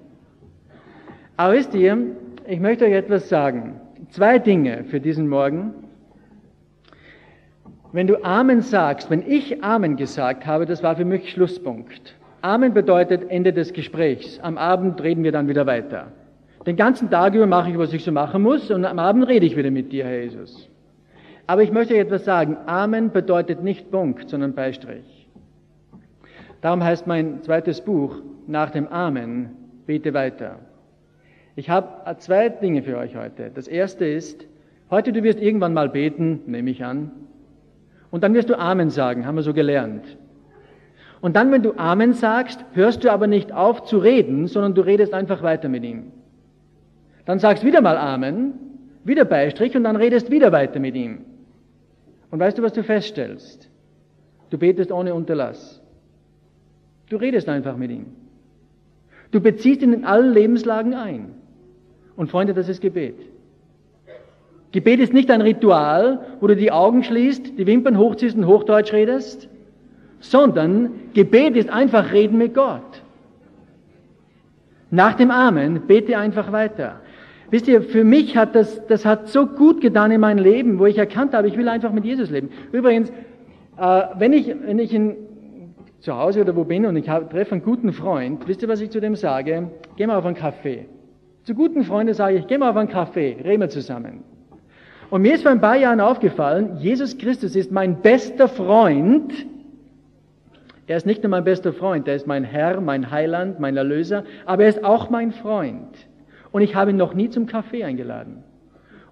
Aber 1.37 1.53
wisst 1.53 1.73
ihr, 1.73 1.97
ich 2.47 2.59
möchte 2.59 2.85
euch 2.85 2.93
etwas 2.93 3.29
sagen. 3.29 3.81
Zwei 4.09 4.37
Dinge 4.37 4.83
für 4.83 4.99
diesen 4.99 5.27
Morgen. 5.27 5.73
Wenn 7.91 8.07
du 8.07 8.23
Amen 8.23 8.61
sagst, 8.61 9.09
wenn 9.09 9.23
ich 9.27 9.63
Amen 9.63 9.95
gesagt 9.95 10.45
habe, 10.45 10.65
das 10.65 10.83
war 10.83 10.95
für 10.95 11.05
mich 11.05 11.31
Schlusspunkt. 11.31 12.15
Amen 12.41 12.73
bedeutet 12.73 13.29
Ende 13.29 13.53
des 13.53 13.73
Gesprächs. 13.73 14.39
Am 14.41 14.57
Abend 14.57 15.01
reden 15.01 15.23
wir 15.23 15.31
dann 15.31 15.47
wieder 15.47 15.65
weiter. 15.65 16.11
Den 16.65 16.75
ganzen 16.75 17.09
Tag 17.09 17.33
über 17.33 17.47
mache 17.47 17.71
ich, 17.71 17.77
was 17.77 17.93
ich 17.93 18.03
so 18.03 18.11
machen 18.11 18.41
muss, 18.41 18.69
und 18.71 18.85
am 18.85 18.99
Abend 18.99 19.27
rede 19.27 19.45
ich 19.45 19.57
wieder 19.57 19.71
mit 19.71 19.91
dir, 19.91 20.05
Herr 20.05 20.23
Jesus. 20.23 20.69
Aber 21.47 21.63
ich 21.63 21.71
möchte 21.71 21.93
euch 21.93 21.99
etwas 21.99 22.25
sagen. 22.25 22.57
Amen 22.65 23.11
bedeutet 23.11 23.63
nicht 23.63 23.91
Punkt, 23.91 24.29
sondern 24.29 24.53
Beistrich. 24.53 25.27
Darum 26.61 26.83
heißt 26.83 27.07
mein 27.07 27.41
zweites 27.41 27.81
Buch, 27.81 28.21
nach 28.47 28.69
dem 28.69 28.87
Amen, 28.87 29.49
bete 29.85 30.13
weiter. 30.13 30.59
Ich 31.55 31.69
habe 31.69 32.15
zwei 32.19 32.49
Dinge 32.49 32.83
für 32.83 32.97
euch 32.97 33.15
heute. 33.15 33.51
Das 33.53 33.67
erste 33.67 34.05
ist, 34.05 34.47
heute 34.89 35.13
du 35.13 35.23
wirst 35.23 35.39
irgendwann 35.39 35.73
mal 35.73 35.89
beten, 35.89 36.41
nehme 36.47 36.69
ich 36.71 36.83
an, 36.83 37.11
und 38.13 38.23
dann 38.23 38.35
wirst 38.35 38.51
du 38.51 38.59
Amen 38.59 38.91
sagen, 38.91 39.25
haben 39.25 39.35
wir 39.35 39.41
so 39.41 39.55
gelernt. 39.55 40.05
Und 41.19 41.35
dann, 41.35 41.51
wenn 41.51 41.63
du 41.63 41.73
Amen 41.77 42.13
sagst, 42.13 42.63
hörst 42.73 43.03
du 43.03 43.11
aber 43.11 43.25
nicht 43.25 43.51
auf 43.51 43.85
zu 43.85 43.97
reden, 43.97 44.45
sondern 44.45 44.75
du 44.75 44.81
redest 44.81 45.15
einfach 45.15 45.41
weiter 45.41 45.67
mit 45.67 45.83
ihm. 45.83 46.11
Dann 47.25 47.39
sagst 47.39 47.63
wieder 47.63 47.81
mal 47.81 47.97
Amen, 47.97 48.53
wieder 49.03 49.25
Beistrich 49.25 49.75
und 49.75 49.83
dann 49.83 49.95
redest 49.95 50.29
wieder 50.29 50.51
weiter 50.51 50.79
mit 50.79 50.95
ihm. 50.95 51.25
Und 52.29 52.39
weißt 52.39 52.59
du, 52.59 52.61
was 52.61 52.73
du 52.73 52.83
feststellst? 52.83 53.67
Du 54.51 54.59
betest 54.59 54.91
ohne 54.91 55.15
Unterlass. 55.15 55.81
Du 57.09 57.15
redest 57.17 57.49
einfach 57.49 57.77
mit 57.77 57.89
ihm. 57.89 58.07
Du 59.31 59.41
beziehst 59.41 59.81
ihn 59.81 59.93
in 59.93 60.05
allen 60.05 60.33
Lebenslagen 60.33 60.93
ein. 60.93 61.33
Und 62.15 62.29
Freunde, 62.29 62.53
das 62.53 62.69
ist 62.69 62.81
Gebet. 62.81 63.15
Gebet 64.71 64.99
ist 64.99 65.13
nicht 65.13 65.29
ein 65.29 65.41
Ritual, 65.41 66.19
wo 66.39 66.47
du 66.47 66.55
die 66.55 66.71
Augen 66.71 67.03
schließt, 67.03 67.57
die 67.57 67.67
Wimpern 67.67 67.97
hochziehst 67.97 68.35
und 68.35 68.47
Hochdeutsch 68.47 68.91
redest, 68.91 69.47
sondern 70.19 70.91
Gebet 71.13 71.55
ist 71.55 71.69
einfach 71.69 72.11
Reden 72.11 72.37
mit 72.37 72.55
Gott. 72.55 73.03
Nach 74.89 75.15
dem 75.15 75.31
Amen 75.31 75.81
bete 75.87 76.17
einfach 76.17 76.51
weiter. 76.51 77.01
Wisst 77.51 77.67
ihr, 77.67 77.83
für 77.83 78.03
mich 78.03 78.35
hat 78.35 78.55
das, 78.55 78.85
das 78.87 79.05
hat 79.05 79.27
so 79.27 79.45
gut 79.45 79.79
getan 79.79 80.09
in 80.09 80.21
meinem 80.21 80.43
Leben, 80.43 80.79
wo 80.79 80.87
ich 80.87 80.97
erkannt 80.97 81.33
habe, 81.33 81.47
ich 81.47 81.57
will 81.57 81.67
einfach 81.67 81.91
mit 81.91 82.03
Jesus 82.03 82.31
leben. 82.31 82.49
Übrigens, 82.71 83.11
äh, 83.77 84.01
wenn 84.17 84.33
ich, 84.33 84.47
wenn 84.47 84.79
ich 84.79 84.91
in, 84.91 85.15
zu 85.99 86.17
Hause 86.17 86.41
oder 86.41 86.55
wo 86.55 86.63
bin 86.63 86.85
und 86.85 86.95
ich 86.95 87.05
treffe 87.05 87.51
einen 87.51 87.63
guten 87.63 87.93
Freund, 87.93 88.47
wisst 88.47 88.63
ihr, 88.63 88.69
was 88.69 88.81
ich 88.81 88.89
zu 88.89 88.99
dem 88.99 89.15
sage? 89.15 89.69
Geh 89.97 90.07
mal 90.07 90.17
auf 90.17 90.25
einen 90.25 90.35
Kaffee. 90.35 90.85
Zu 91.43 91.55
guten 91.55 91.83
Freunden 91.83 92.13
sage 92.13 92.37
ich, 92.37 92.47
geh 92.47 92.57
mal 92.57 92.69
auf 92.69 92.77
einen 92.77 92.89
Kaffee, 92.89 93.37
reden 93.43 93.61
wir 93.61 93.69
zusammen. 93.69 94.23
Und 95.09 95.21
mir 95.21 95.35
ist 95.35 95.43
vor 95.43 95.51
ein 95.51 95.59
paar 95.59 95.75
Jahren 95.75 95.99
aufgefallen, 95.99 96.77
Jesus 96.77 97.17
Christus 97.17 97.55
ist 97.55 97.71
mein 97.71 98.01
bester 98.01 98.47
Freund. 98.47 99.33
Er 100.87 100.97
ist 100.97 101.05
nicht 101.05 101.21
nur 101.21 101.29
mein 101.29 101.43
bester 101.43 101.73
Freund, 101.73 102.07
er 102.07 102.15
ist 102.15 102.27
mein 102.27 102.45
Herr, 102.45 102.79
mein 102.79 103.11
Heiland, 103.11 103.59
mein 103.59 103.75
Erlöser, 103.75 104.23
aber 104.45 104.63
er 104.63 104.69
ist 104.69 104.83
auch 104.85 105.09
mein 105.09 105.31
Freund. 105.33 106.07
Und 106.51 106.61
ich 106.61 106.75
habe 106.75 106.91
ihn 106.91 106.97
noch 106.97 107.13
nie 107.13 107.29
zum 107.29 107.45
Kaffee 107.45 107.83
eingeladen. 107.83 108.43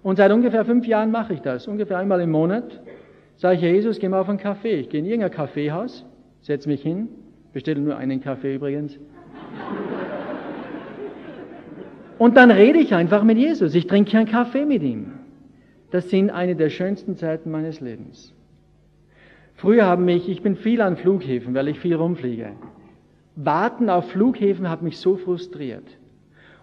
Und 0.02 0.16
seit 0.16 0.32
ungefähr 0.32 0.64
fünf 0.64 0.86
Jahren 0.86 1.10
mache 1.10 1.34
ich 1.34 1.40
das, 1.40 1.68
ungefähr 1.68 1.98
einmal 1.98 2.20
im 2.20 2.30
Monat. 2.30 2.80
Sage 3.36 3.56
ich, 3.56 3.62
Jesus, 3.62 3.98
geh 3.98 4.08
mal 4.08 4.20
auf 4.20 4.28
einen 4.28 4.38
Kaffee. 4.38 4.80
Ich 4.80 4.88
gehe 4.88 5.00
in 5.00 5.06
irgendein 5.06 5.30
Kaffeehaus, 5.30 6.06
setze 6.40 6.68
mich 6.68 6.82
hin, 6.82 7.08
bestelle 7.52 7.80
nur 7.80 7.96
einen 7.96 8.22
Kaffee 8.22 8.54
übrigens. 8.54 8.98
Und 12.22 12.36
dann 12.36 12.52
rede 12.52 12.78
ich 12.78 12.94
einfach 12.94 13.24
mit 13.24 13.36
Jesus. 13.36 13.74
Ich 13.74 13.88
trinke 13.88 14.16
einen 14.16 14.28
Kaffee 14.28 14.64
mit 14.64 14.84
ihm. 14.84 15.14
Das 15.90 16.08
sind 16.08 16.30
eine 16.30 16.54
der 16.54 16.70
schönsten 16.70 17.16
Zeiten 17.16 17.50
meines 17.50 17.80
Lebens. 17.80 18.32
Früher 19.56 19.86
haben 19.86 20.04
mich, 20.04 20.28
ich 20.28 20.40
bin 20.40 20.54
viel 20.54 20.82
an 20.82 20.96
Flughäfen, 20.96 21.52
weil 21.52 21.66
ich 21.66 21.80
viel 21.80 21.96
rumfliege. 21.96 22.52
Warten 23.34 23.90
auf 23.90 24.08
Flughäfen 24.12 24.70
hat 24.70 24.82
mich 24.82 24.98
so 24.98 25.16
frustriert. 25.16 25.82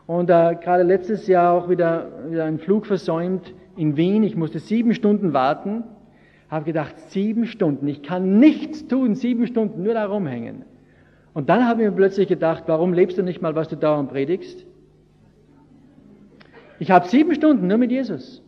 Und 0.07 0.29
äh, 0.29 0.55
gerade 0.63 0.83
letztes 0.83 1.27
Jahr 1.27 1.51
auch 1.51 1.67
wieder, 1.67 2.09
wieder 2.29 2.45
einen 2.45 2.59
Flug 2.59 2.85
versäumt 2.85 3.53
in 3.75 3.97
Wien. 3.97 4.23
Ich 4.23 4.37
musste 4.37 4.59
sieben 4.59 4.93
Stunden 4.93 5.33
warten. 5.33 5.83
Habe 6.49 6.63
gedacht, 6.63 6.97
sieben 7.09 7.47
Stunden, 7.47 7.85
ich 7.89 8.01
kann 8.01 8.39
nichts 8.39 8.87
tun, 8.87 9.13
sieben 9.13 9.45
Stunden, 9.45 9.83
nur 9.83 9.93
da 9.93 10.05
rumhängen. 10.05 10.63
Und 11.33 11.49
dann 11.49 11.67
habe 11.67 11.81
ich 11.81 11.89
mir 11.89 11.95
plötzlich 11.95 12.29
gedacht, 12.29 12.63
warum 12.67 12.93
lebst 12.93 13.17
du 13.17 13.23
nicht 13.23 13.41
mal, 13.41 13.55
was 13.55 13.67
du 13.67 13.75
dauernd 13.75 14.09
predigst? 14.09 14.65
Ich 16.79 16.91
habe 16.91 17.07
sieben 17.07 17.35
Stunden 17.35 17.67
nur 17.67 17.77
mit 17.77 17.91
Jesus. 17.91 18.41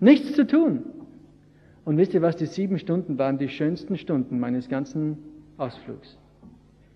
Nichts 0.00 0.32
zu 0.32 0.46
tun. 0.46 0.84
Und 1.84 1.98
wisst 1.98 2.14
ihr 2.14 2.22
was, 2.22 2.36
die 2.36 2.46
sieben 2.46 2.78
Stunden 2.78 3.18
waren 3.18 3.38
die 3.38 3.48
schönsten 3.48 3.96
Stunden 3.96 4.40
meines 4.40 4.68
ganzen 4.68 5.18
Ausflugs. 5.56 6.18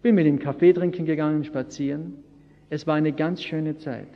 Bin 0.03 0.15
mit 0.15 0.27
ihm 0.27 0.39
Kaffee 0.39 0.73
trinken 0.73 1.05
gegangen, 1.05 1.45
spazieren. 1.45 2.15
Es 2.71 2.87
war 2.87 2.95
eine 2.95 3.13
ganz 3.13 3.43
schöne 3.43 3.77
Zeit. 3.77 4.09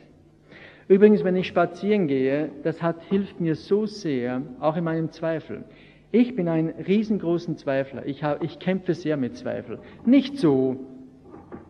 Übrigens, 0.87 1.23
wenn 1.23 1.35
ich 1.35 1.47
spazieren 1.47 2.07
gehe, 2.07 2.49
das 2.63 2.81
hat, 2.81 3.01
hilft 3.03 3.39
mir 3.39 3.55
so 3.55 3.85
sehr, 3.85 4.41
auch 4.59 4.75
in 4.75 4.83
meinem 4.83 5.11
Zweifel. 5.11 5.63
Ich 6.11 6.35
bin 6.35 6.47
ein 6.47 6.69
riesengroßen 6.69 7.57
Zweifler. 7.57 8.05
Ich, 8.05 8.23
hab, 8.23 8.43
ich 8.43 8.59
kämpfe 8.59 8.93
sehr 8.93 9.17
mit 9.17 9.35
Zweifel. 9.35 9.79
Nicht 10.05 10.37
so 10.37 10.77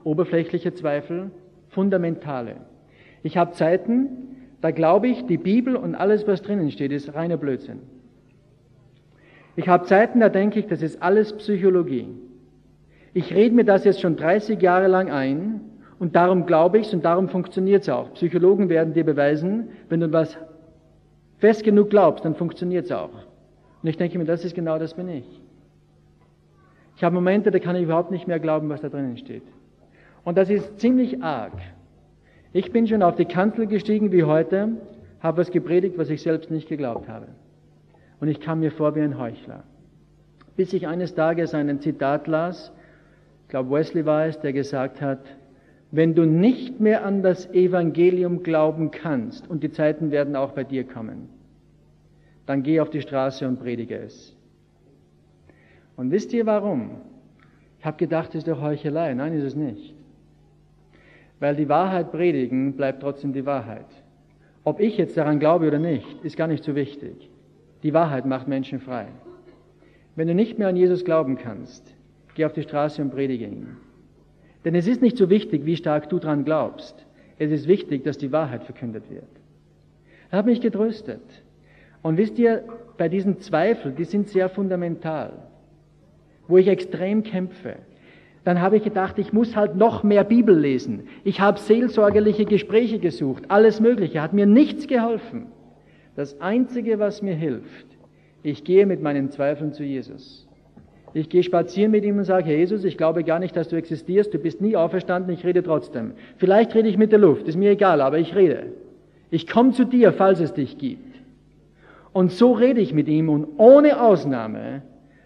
oberflächliche 0.03 0.73
Zweifel, 0.73 1.31
fundamentale. 1.69 2.57
Ich 3.23 3.37
habe 3.37 3.51
Zeiten, 3.51 4.34
da 4.61 4.71
glaube 4.71 5.07
ich, 5.07 5.25
die 5.25 5.37
Bibel 5.37 5.75
und 5.75 5.95
alles, 5.95 6.27
was 6.27 6.41
drinnen 6.41 6.71
steht, 6.71 6.91
ist 6.91 7.13
reiner 7.13 7.37
Blödsinn. 7.37 7.79
Ich 9.55 9.67
habe 9.67 9.85
Zeiten, 9.85 10.19
da 10.19 10.29
denke 10.29 10.59
ich, 10.59 10.67
das 10.67 10.81
ist 10.81 11.01
alles 11.01 11.33
Psychologie. 11.33 12.07
Ich 13.13 13.33
rede 13.33 13.55
mir 13.55 13.63
das 13.63 13.85
jetzt 13.85 14.01
schon 14.01 14.17
30 14.17 14.61
Jahre 14.61 14.87
lang 14.87 15.09
ein 15.09 15.61
und 15.99 16.15
darum 16.15 16.45
glaube 16.45 16.79
ich 16.79 16.87
es 16.87 16.93
und 16.93 17.05
darum 17.05 17.29
funktioniert 17.29 17.83
es 17.83 17.89
auch. 17.89 18.13
Psychologen 18.13 18.67
werden 18.67 18.93
dir 18.93 19.05
beweisen, 19.05 19.69
wenn 19.87 20.01
du 20.01 20.11
was 20.11 20.37
fest 21.37 21.63
genug 21.63 21.89
glaubst, 21.89 22.25
dann 22.25 22.35
funktioniert 22.35 22.85
es 22.85 22.91
auch. 22.91 23.11
Und 23.81 23.89
ich 23.89 23.97
denke 23.97 24.17
mir, 24.17 24.25
das 24.25 24.43
ist 24.43 24.55
genau 24.55 24.79
das 24.79 24.93
bin 24.93 25.07
ich. 25.07 25.41
Ich 26.97 27.03
habe 27.03 27.15
Momente, 27.15 27.51
da 27.51 27.59
kann 27.59 27.75
ich 27.75 27.83
überhaupt 27.83 28.11
nicht 28.11 28.27
mehr 28.27 28.39
glauben, 28.39 28.69
was 28.69 28.81
da 28.81 28.89
drinnen 28.89 29.17
steht. 29.17 29.43
Und 30.23 30.37
das 30.37 30.49
ist 30.49 30.79
ziemlich 30.79 31.21
arg. 31.21 31.53
Ich 32.55 32.71
bin 32.71 32.87
schon 32.87 33.03
auf 33.03 33.17
die 33.17 33.25
Kanzel 33.25 33.67
gestiegen 33.67 34.13
wie 34.13 34.23
heute, 34.23 34.77
habe 35.19 35.41
was 35.41 35.51
gepredigt, 35.51 35.97
was 35.97 36.09
ich 36.09 36.21
selbst 36.21 36.49
nicht 36.49 36.69
geglaubt 36.69 37.09
habe. 37.09 37.27
Und 38.21 38.29
ich 38.29 38.39
kam 38.39 38.61
mir 38.61 38.71
vor 38.71 38.95
wie 38.95 39.01
ein 39.01 39.19
Heuchler. 39.19 39.65
Bis 40.55 40.71
ich 40.71 40.87
eines 40.87 41.15
Tages 41.15 41.53
einen 41.53 41.81
Zitat 41.81 42.27
las, 42.27 42.71
ich 43.41 43.49
glaube 43.49 43.71
Wesley 43.71 44.05
war 44.05 44.27
es, 44.27 44.39
der 44.39 44.53
gesagt 44.53 45.01
hat, 45.01 45.19
wenn 45.91 46.15
du 46.15 46.25
nicht 46.25 46.79
mehr 46.79 47.05
an 47.05 47.23
das 47.23 47.45
Evangelium 47.53 48.41
glauben 48.41 48.89
kannst, 48.89 49.49
und 49.49 49.61
die 49.61 49.71
Zeiten 49.71 50.11
werden 50.11 50.37
auch 50.37 50.53
bei 50.53 50.63
dir 50.63 50.85
kommen, 50.85 51.27
dann 52.45 52.63
geh 52.63 52.79
auf 52.79 52.89
die 52.89 53.01
Straße 53.01 53.45
und 53.45 53.59
predige 53.59 53.97
es. 53.97 54.33
Und 55.97 56.09
wisst 56.09 56.31
ihr 56.31 56.45
warum? 56.45 57.01
Ich 57.79 57.85
habe 57.85 57.97
gedacht, 57.97 58.29
es 58.29 58.35
ist 58.35 58.47
doch 58.47 58.61
Heuchelei. 58.61 59.13
Nein, 59.13 59.33
ist 59.33 59.43
es 59.43 59.55
nicht. 59.57 59.94
Weil 61.39 61.55
die 61.55 61.69
Wahrheit 61.69 62.11
predigen 62.11 62.73
bleibt 62.73 63.01
trotzdem 63.01 63.33
die 63.33 63.45
Wahrheit. 63.45 63.85
Ob 64.63 64.79
ich 64.79 64.97
jetzt 64.97 65.17
daran 65.17 65.39
glaube 65.39 65.67
oder 65.67 65.79
nicht, 65.79 66.23
ist 66.23 66.37
gar 66.37 66.47
nicht 66.47 66.63
so 66.63 66.75
wichtig. 66.75 67.29
Die 67.83 67.93
Wahrheit 67.93 68.25
macht 68.25 68.47
Menschen 68.47 68.79
frei. 68.79 69.07
Wenn 70.15 70.27
du 70.27 70.33
nicht 70.33 70.57
mehr 70.57 70.69
an 70.69 70.75
Jesus 70.75 71.05
glauben 71.05 71.37
kannst, 71.37 71.93
geh 72.35 72.45
auf 72.45 72.53
die 72.53 72.63
Straße 72.63 73.01
und 73.01 73.11
predige 73.11 73.45
ihn. 73.45 73.77
Denn 74.63 74.73
es 74.73 74.87
ist 74.87 75.01
nicht 75.01 75.17
so 75.17 75.29
wichtig, 75.29 75.65
wie 75.65 75.75
stark 75.75 76.09
du 76.09 76.17
daran 76.17 76.45
glaubst. 76.45 77.05
Es 77.37 77.51
ist 77.51 77.67
wichtig, 77.67 78.03
dass 78.03 78.17
die 78.17 78.31
Wahrheit 78.31 78.63
verkündet 78.63 79.09
wird. 79.09 79.27
Er 80.31 80.39
hat 80.39 80.45
mich 80.45 80.61
getröstet. 80.61 81.43
Und 82.01 82.17
wisst 82.17 82.39
ihr, 82.39 82.63
bei 82.97 83.09
diesen 83.09 83.39
Zweifeln, 83.39 83.95
die 83.95 84.05
sind 84.05 84.29
sehr 84.29 84.49
fundamental, 84.49 85.33
wo 86.47 86.57
ich 86.57 86.67
extrem 86.67 87.23
kämpfe, 87.23 87.75
dann 88.45 88.61
habe 88.61 88.77
ich 88.77 88.83
gedacht, 88.83 89.17
ich 89.17 89.33
muss 89.33 89.55
halt 89.55 89.75
noch 89.75 90.03
mehr 90.03 90.23
Bibel 90.23 90.57
lesen. 90.57 91.07
Ich 91.23 91.41
habe 91.41 91.59
seelsorgerliche 91.59 92.45
Gespräche 92.45 92.99
gesucht, 92.99 93.45
alles 93.49 93.81
Mögliche, 93.81 94.21
hat 94.21 94.33
mir 94.33 94.45
nichts 94.45 94.87
geholfen. 94.87 95.47
Das 96.15 96.39
Einzige, 96.39 96.99
was 96.99 97.21
mir 97.23 97.33
hilft, 97.33 97.87
ich 98.43 98.63
gehe 98.63 98.85
mit 98.85 99.01
meinen 99.01 99.31
Zweifeln 99.31 99.73
zu 99.73 99.83
Jesus. 99.83 100.47
Ich 101.15 101.29
gehe 101.29 101.41
spazieren 101.41 101.91
mit 101.91 102.05
ihm 102.05 102.17
und 102.17 102.25
sage, 102.25 102.55
Jesus, 102.55 102.83
ich 102.83 102.97
glaube 102.97 103.23
gar 103.23 103.39
nicht, 103.39 103.55
dass 103.55 103.69
du 103.69 103.77
existierst, 103.77 104.33
du 104.33 104.37
bist 104.37 104.61
nie 104.61 104.75
auferstanden, 104.75 105.33
ich 105.33 105.43
rede 105.43 105.63
trotzdem. 105.63 106.11
Vielleicht 106.37 106.75
rede 106.75 106.87
ich 106.87 106.97
mit 106.97 107.11
der 107.11 107.19
Luft, 107.19 107.47
ist 107.47 107.57
mir 107.57 107.71
egal, 107.71 107.99
aber 107.99 108.19
ich 108.19 108.35
rede. 108.35 108.67
Ich 109.31 109.47
komme 109.47 109.71
zu 109.71 109.85
dir, 109.85 110.13
falls 110.13 110.39
es 110.39 110.53
dich 110.53 110.77
gibt. 110.77 111.15
Und 112.13 112.31
so 112.31 112.51
rede 112.51 112.79
ich 112.79 112.93
mit 112.93 113.07
ihm 113.07 113.29
und 113.29 113.47
ohne 113.57 113.99
Ausnahme 113.99 114.83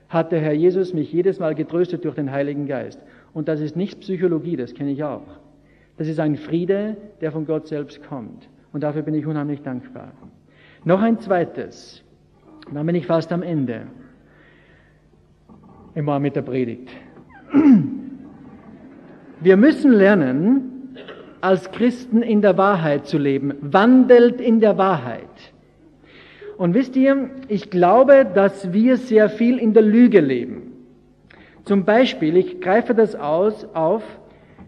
hat 0.10 0.32
der 0.32 0.42
Herr 0.42 0.54
Jesus 0.54 0.94
mich 0.94 1.14
jedes 1.14 1.40
Mal 1.40 1.56
getröstet 1.56 2.04
durch 2.04 2.16
den 2.16 2.32
Heiligen 2.32 2.68
Geist. 2.68 3.00
Und 3.34 3.48
das 3.48 3.62
ist 3.62 3.76
nicht 3.76 4.00
Psychologie, 4.02 4.58
das 4.58 4.74
kenne 4.74 4.92
ich 4.92 5.04
auch. 5.04 5.28
Das 5.98 6.08
ist 6.08 6.20
ein 6.20 6.36
Friede, 6.36 6.98
der 7.22 7.32
von 7.32 7.46
Gott 7.46 7.68
selbst 7.68 8.04
kommt. 8.04 8.50
Und 8.74 8.84
dafür 8.84 9.04
bin 9.04 9.14
ich 9.14 9.26
unheimlich 9.26 9.62
dankbar. 9.62 10.12
Noch 10.84 11.02
ein 11.02 11.20
zweites. 11.20 12.04
Dann 12.74 12.86
bin 12.86 12.96
ich 12.96 13.06
fast 13.06 13.32
am 13.32 13.44
Ende. 13.44 13.88
Immer 15.94 16.20
mit 16.20 16.36
der 16.36 16.42
Predigt. 16.42 16.90
Wir 19.42 19.58
müssen 19.58 19.92
lernen, 19.92 20.96
als 21.42 21.72
Christen 21.72 22.22
in 22.22 22.42
der 22.42 22.58
Wahrheit 22.58 23.06
zu 23.06 23.18
leben. 23.18 23.54
Wandelt 23.62 24.42
in 24.42 24.60
der 24.60 24.78
Wahrheit. 24.78 25.54
Und 26.60 26.74
wisst 26.74 26.98
ihr, 26.98 27.30
ich 27.48 27.70
glaube, 27.70 28.28
dass 28.36 28.74
wir 28.74 28.98
sehr 28.98 29.30
viel 29.30 29.60
in 29.60 29.72
der 29.72 29.82
Lüge 29.82 30.20
leben. 30.20 30.74
Zum 31.64 31.86
Beispiel, 31.86 32.36
ich 32.36 32.60
greife 32.60 32.94
das 32.94 33.16
aus, 33.16 33.66
auf, 33.74 34.04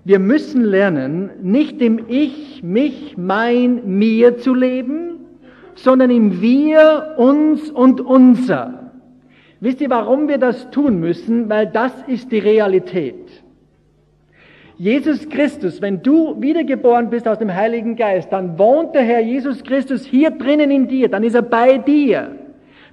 wir 0.06 0.18
müssen 0.20 0.64
lernen, 0.64 1.32
nicht 1.42 1.82
im 1.82 2.06
Ich, 2.08 2.64
mich, 2.64 3.18
mein, 3.18 3.98
mir 3.98 4.38
zu 4.38 4.54
leben, 4.54 5.20
sondern 5.76 6.12
im 6.12 6.40
Wir, 6.40 7.16
uns 7.18 7.70
und 7.70 8.00
unser. 8.00 8.94
Wisst 9.60 9.82
ihr, 9.82 9.90
warum 9.90 10.30
wir 10.30 10.38
das 10.38 10.72
tun 10.72 10.98
müssen? 11.02 11.50
Weil 11.50 11.68
das 11.68 11.92
ist 12.08 12.32
die 12.32 12.40
Realität. 12.40 13.41
Jesus 14.82 15.30
Christus, 15.30 15.80
wenn 15.80 16.02
du 16.02 16.42
wiedergeboren 16.42 17.12
bist 17.12 17.28
aus 17.28 17.38
dem 17.38 17.54
Heiligen 17.54 17.96
Geist, 17.96 18.34
dann 18.34 18.58
wohnt 18.58 18.96
der 18.96 19.04
Herr 19.04 19.20
Jesus 19.20 19.62
Christus 19.64 20.04
hier 20.04 20.32
drinnen 20.32 20.72
in 20.72 20.88
dir, 20.88 21.08
dann 21.08 21.24
ist 21.24 21.36
er 21.36 21.44
bei 21.44 21.78
dir. 21.78 22.32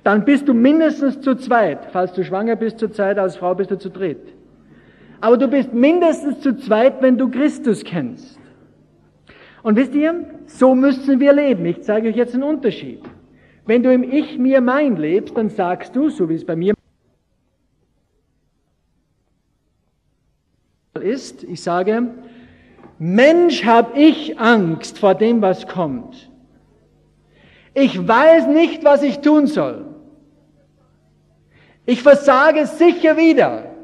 dann 0.05 0.27
bist 0.27 0.47
du 0.47 0.53
mindestens 0.53 1.19
zu 1.23 1.35
zweit. 1.37 1.89
Falls 1.91 2.13
du 2.13 2.23
schwanger 2.23 2.57
bist 2.57 2.79
zur 2.79 2.93
Zeit, 2.93 3.19
als 3.19 3.37
Frau 3.37 3.55
bist 3.55 3.71
du 3.71 3.79
zu 3.79 3.89
dritt. 3.89 4.35
Aber 5.23 5.39
du 5.39 5.49
bist 5.49 5.73
mindestens 5.73 6.41
zu 6.41 6.59
zweit, 6.59 7.01
wenn 7.01 7.17
du 7.17 7.31
Christus 7.31 7.83
kennst. 7.83 8.39
Und 9.63 9.77
wisst 9.77 9.95
ihr, 9.95 10.27
so 10.45 10.75
müssen 10.75 11.21
wir 11.21 11.33
leben. 11.33 11.65
Ich 11.65 11.81
zeige 11.81 12.11
euch 12.11 12.17
jetzt 12.17 12.35
einen 12.35 12.43
Unterschied. 12.43 13.01
Wenn 13.65 13.83
du 13.83 13.91
im 13.91 14.03
Ich, 14.03 14.39
mir, 14.39 14.61
mein 14.61 14.97
lebst, 14.97 15.35
dann 15.39 15.49
sagst 15.49 15.97
du, 15.97 16.11
so 16.11 16.29
wie 16.29 16.35
es 16.35 16.45
bei 16.45 16.55
mir 16.55 16.75
ist, 21.03 21.45
ich 21.45 21.63
sage, 21.63 22.15
Mensch, 22.99 23.65
hab 23.65 23.97
ich 23.97 24.39
Angst 24.39 24.99
vor 24.99 25.15
dem, 25.15 25.41
was 25.41 25.67
kommt. 25.67 26.31
Ich 27.75 28.07
weiß 28.07 28.49
nicht, 28.49 28.85
was 28.85 29.03
ich 29.03 29.21
tun 29.21 29.47
soll. 29.47 29.87
Ich 31.87 32.03
versage 32.03 32.67
sicher 32.67 33.17
wieder. 33.17 33.75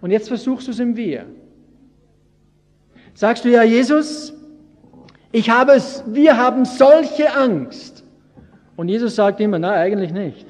Und 0.00 0.10
jetzt 0.10 0.28
versuchst 0.28 0.66
du 0.66 0.70
es 0.70 0.78
im 0.78 0.96
Wir. 0.96 1.26
Sagst 3.14 3.44
du 3.44 3.48
ja, 3.48 3.62
Jesus, 3.62 4.32
ich 5.32 5.50
habe 5.50 5.72
es, 5.72 6.04
wir 6.06 6.36
haben 6.36 6.64
solche 6.64 7.34
Angst. 7.34 8.04
Und 8.76 8.88
Jesus 8.88 9.16
sagt 9.16 9.40
immer, 9.40 9.58
nein, 9.58 9.74
eigentlich 9.74 10.12
nicht. 10.12 10.46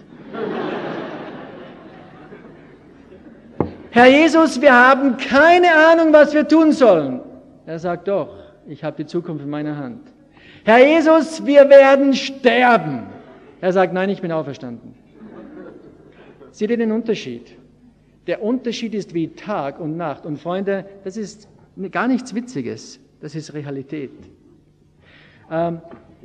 Herr 3.99 4.07
Jesus, 4.07 4.61
wir 4.61 4.73
haben 4.73 5.17
keine 5.17 5.75
Ahnung, 5.75 6.13
was 6.13 6.33
wir 6.33 6.47
tun 6.47 6.71
sollen. 6.71 7.19
Er 7.67 7.81
sagt 7.81 8.07
doch, 8.07 8.29
ich 8.69 8.85
habe 8.85 8.97
die 8.97 9.07
Zukunft 9.07 9.43
in 9.43 9.51
meiner 9.51 9.77
Hand. 9.77 10.03
Herr 10.65 10.87
Jesus, 10.87 11.45
wir 11.45 11.69
werden 11.69 12.15
sterben. 12.15 13.09
Er 13.61 13.73
sagt, 13.73 13.93
nein, 13.93 14.09
ich 14.09 14.21
bin 14.21 14.31
auferstanden. 14.31 14.95
Seht 16.53 16.71
ihr 16.71 16.77
den 16.77 16.93
Unterschied? 16.93 17.57
Der 18.29 18.41
Unterschied 18.41 18.95
ist 18.95 19.15
wie 19.15 19.35
Tag 19.35 19.81
und 19.81 19.97
Nacht. 19.97 20.27
Und 20.27 20.39
Freunde, 20.39 20.85
das 21.03 21.17
ist 21.17 21.49
gar 21.91 22.07
nichts 22.07 22.33
Witziges, 22.37 23.01
das 23.21 23.35
ist 23.35 23.53
Realität. 23.53 24.13
Ähm, 25.51 25.81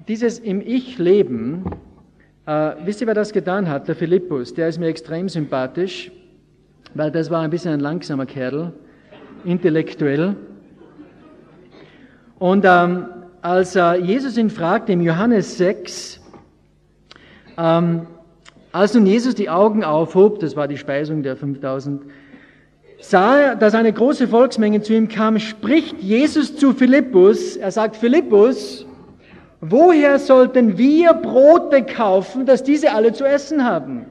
dieses 0.07 0.37
im 0.37 0.61
Ich-Leben, 0.61 1.65
äh, 2.45 2.73
wisst 2.83 3.01
ihr, 3.01 3.07
wer 3.07 3.15
das 3.15 3.33
getan 3.33 3.67
hat? 3.67 3.87
Der 3.87 3.95
Philippus, 3.95 4.53
der 4.53 4.67
ist 4.67 4.77
mir 4.77 4.89
extrem 4.89 5.27
sympathisch, 5.27 6.11
weil 6.95 7.11
das 7.11 7.29
war 7.29 7.41
ein 7.41 7.49
bisschen 7.49 7.73
ein 7.73 7.79
langsamer 7.79 8.25
Kerl, 8.25 8.73
intellektuell. 9.45 10.35
Und 12.39 12.65
ähm, 12.67 13.05
als 13.41 13.75
äh, 13.75 13.95
Jesus 13.95 14.37
ihn 14.37 14.49
fragte 14.49 14.93
im 14.93 15.01
Johannes 15.01 15.57
6, 15.57 16.21
ähm, 17.57 18.07
als 18.71 18.93
nun 18.93 19.05
Jesus 19.05 19.35
die 19.35 19.49
Augen 19.49 19.83
aufhob, 19.83 20.39
das 20.39 20.55
war 20.55 20.67
die 20.67 20.77
Speisung 20.77 21.23
der 21.23 21.35
5000, 21.35 22.03
sah 22.99 23.37
er, 23.37 23.55
dass 23.55 23.75
eine 23.75 23.93
große 23.93 24.27
Volksmenge 24.27 24.81
zu 24.81 24.93
ihm 24.93 25.09
kam, 25.09 25.39
spricht 25.39 26.01
Jesus 26.01 26.55
zu 26.55 26.73
Philippus, 26.73 27.55
er 27.55 27.71
sagt, 27.71 27.95
Philippus, 27.95 28.85
woher 29.61 30.19
sollten 30.19 30.77
wir 30.77 31.13
Brote 31.13 31.83
kaufen, 31.83 32.45
dass 32.45 32.63
diese 32.63 32.93
alle 32.93 33.13
zu 33.13 33.25
essen 33.25 33.63
haben? 33.63 34.05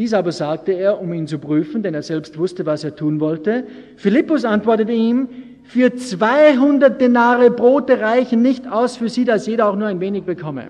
Dies 0.00 0.14
aber 0.14 0.32
sagte 0.32 0.72
er, 0.72 0.98
um 0.98 1.12
ihn 1.12 1.26
zu 1.26 1.38
prüfen, 1.38 1.82
denn 1.82 1.92
er 1.92 2.02
selbst 2.02 2.38
wusste, 2.38 2.64
was 2.64 2.84
er 2.84 2.96
tun 2.96 3.20
wollte. 3.20 3.64
Philippus 3.96 4.46
antwortete 4.46 4.92
ihm, 4.92 5.28
für 5.64 5.94
200 5.94 6.98
Denare 6.98 7.50
Brote 7.50 8.00
reichen 8.00 8.40
nicht 8.40 8.66
aus 8.66 8.96
für 8.96 9.10
sie, 9.10 9.26
dass 9.26 9.46
jeder 9.46 9.68
auch 9.68 9.76
nur 9.76 9.88
ein 9.88 10.00
wenig 10.00 10.24
bekomme. 10.24 10.68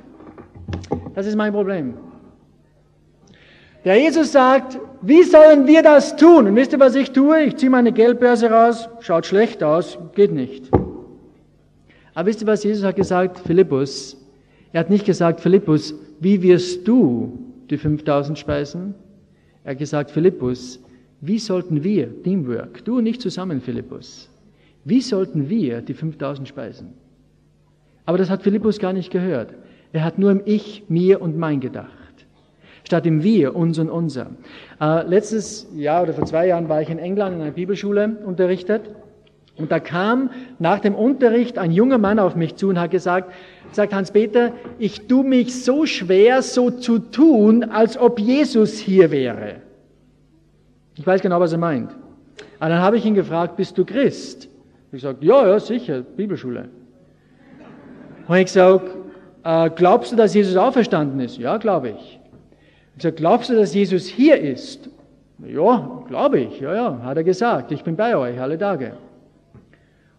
Das 1.14 1.29
ist 1.29 1.37
mein 1.37 1.53
Problem. 1.53 1.95
Der 3.85 4.01
Jesus 4.01 4.33
sagt, 4.33 4.81
wie 5.01 5.23
sollen 5.23 5.69
wir 5.69 5.85
das 5.85 6.16
tun? 6.16 6.49
Und 6.49 6.57
wisst 6.57 6.73
ihr, 6.73 6.81
was 6.81 6.97
ich 6.97 7.12
tue? 7.12 7.45
Ich 7.45 7.57
ziehe 7.57 7.71
meine 7.71 7.93
Geldbörse 7.93 8.51
raus, 8.51 8.88
schaut 8.99 9.27
schlecht 9.27 9.62
aus, 9.62 9.97
geht 10.16 10.33
nicht. 10.33 10.69
Aber 12.14 12.27
wisst 12.27 12.40
ihr, 12.40 12.49
was 12.49 12.64
Jesus 12.64 12.83
hat 12.83 12.97
gesagt? 12.97 13.38
Philippus. 13.38 14.16
Er 14.73 14.81
hat 14.81 14.90
nicht 14.90 15.07
gesagt, 15.07 15.40
Philippus, 15.40 15.95
wie 16.19 16.43
wirst 16.43 16.88
du 16.88 17.38
die 17.71 17.79
5000 17.79 18.37
speisen? 18.37 18.97
Er 19.71 19.75
hat 19.75 19.79
gesagt, 19.79 20.11
Philippus, 20.11 20.81
wie 21.21 21.39
sollten 21.39 21.85
wir, 21.85 22.25
Teamwork, 22.25 22.85
du 22.85 22.99
und 22.99 23.07
ich 23.07 23.21
zusammen, 23.21 23.61
Philippus, 23.61 24.29
wie 24.85 25.01
sollten 25.01 25.49
wir 25.49 25.81
die 25.81 25.95
5000 25.95 26.49
speisen? 26.49 26.95
Aber 28.05 28.19
das 28.19 28.31
hat 28.31 28.43
Philippus 28.43 28.81
gar 28.81 28.93
nicht 28.93 29.13
gehört. 29.13 29.55
Er 29.93 30.03
hat 30.03 30.19
nur 30.19 30.33
im 30.33 30.43
Ich, 30.45 30.83
mir 30.89 31.23
und 31.23 31.39
mein 31.39 31.61
gedacht 31.61 31.89
statt 32.83 33.07
im 33.07 33.23
Wir, 33.23 33.55
uns 33.55 33.79
und 33.79 33.91
unser. 33.91 34.31
Äh, 34.81 35.07
letztes 35.07 35.69
Jahr 35.77 36.03
oder 36.03 36.15
vor 36.15 36.27
zwei 36.27 36.49
Jahren 36.49 36.69
war 36.69 36.83
ich 36.83 36.91
in 36.91 36.99
England 36.99 37.37
in 37.37 37.43
einer 37.43 37.53
Bibelschule 37.53 38.17
unterrichtet 38.25 38.91
und 39.61 39.70
da 39.70 39.81
kam 39.81 40.31
nach 40.59 40.81
dem 40.81 40.94
Unterricht 40.94 41.59
ein 41.59 41.70
junger 41.70 41.99
Mann 41.99 42.18
auf 42.18 42.35
mich 42.35 42.57
zu 42.57 42.68
und 42.68 42.81
hat 42.81 42.90
gesagt, 42.90 43.33
sagt 43.73 43.94
Hans-Peter, 43.94 44.53
ich 44.79 45.07
tue 45.07 45.25
mich 45.25 45.64
so 45.64 45.87
schwer, 45.87 46.42
so 46.42 46.70
zu 46.70 46.99
tun, 46.99 47.64
als 47.64 47.99
ob 47.99 48.18
Jesus 48.18 48.79
hier 48.79 49.11
wäre. 49.11 49.57
Ich 50.96 51.07
weiß 51.07 51.23
genau, 51.23 51.40
was 51.40 51.53
er 51.53 51.59
meint. 51.59 51.90
Aber 52.59 52.70
dann 52.70 52.81
habe 52.81 52.96
ich 52.96 53.07
ihn 53.07 53.14
gefragt, 53.14 53.57
bist 53.57 53.79
du 53.79 53.85
Christ? 53.85 54.49
Ich 54.92 55.03
sagte, 55.03 55.25
ja, 55.25 55.46
ja, 55.46 55.61
sicher, 55.61 56.03
Bibelschule. 56.03 56.68
Und 58.27 58.37
ich 58.37 58.46
gesagt, 58.46 58.90
äh, 59.44 59.70
glaubst 59.70 60.12
du, 60.12 60.16
dass 60.16 60.35
Jesus 60.35 60.57
auferstanden 60.57 61.20
ist? 61.20 61.38
Ja, 61.38 61.57
glaube 61.57 61.90
ich. 61.90 62.20
Ich 62.96 63.03
sage, 63.03 63.16
glaubst 63.16 63.51
du, 63.51 63.55
dass 63.55 63.75
Jesus 63.75 64.07
hier 64.07 64.38
ist? 64.38 64.90
Ja, 65.46 66.03
glaube 66.07 66.40
ich. 66.40 66.61
Ja, 66.61 66.75
ja, 66.75 67.03
hat 67.03 67.16
er 67.16 67.25
gesagt. 67.25 67.73
Ich 67.73 67.83
bin 67.83 67.96
bei 67.96 68.16
euch 68.16 68.38
alle 68.38 68.59
Tage. 68.59 68.92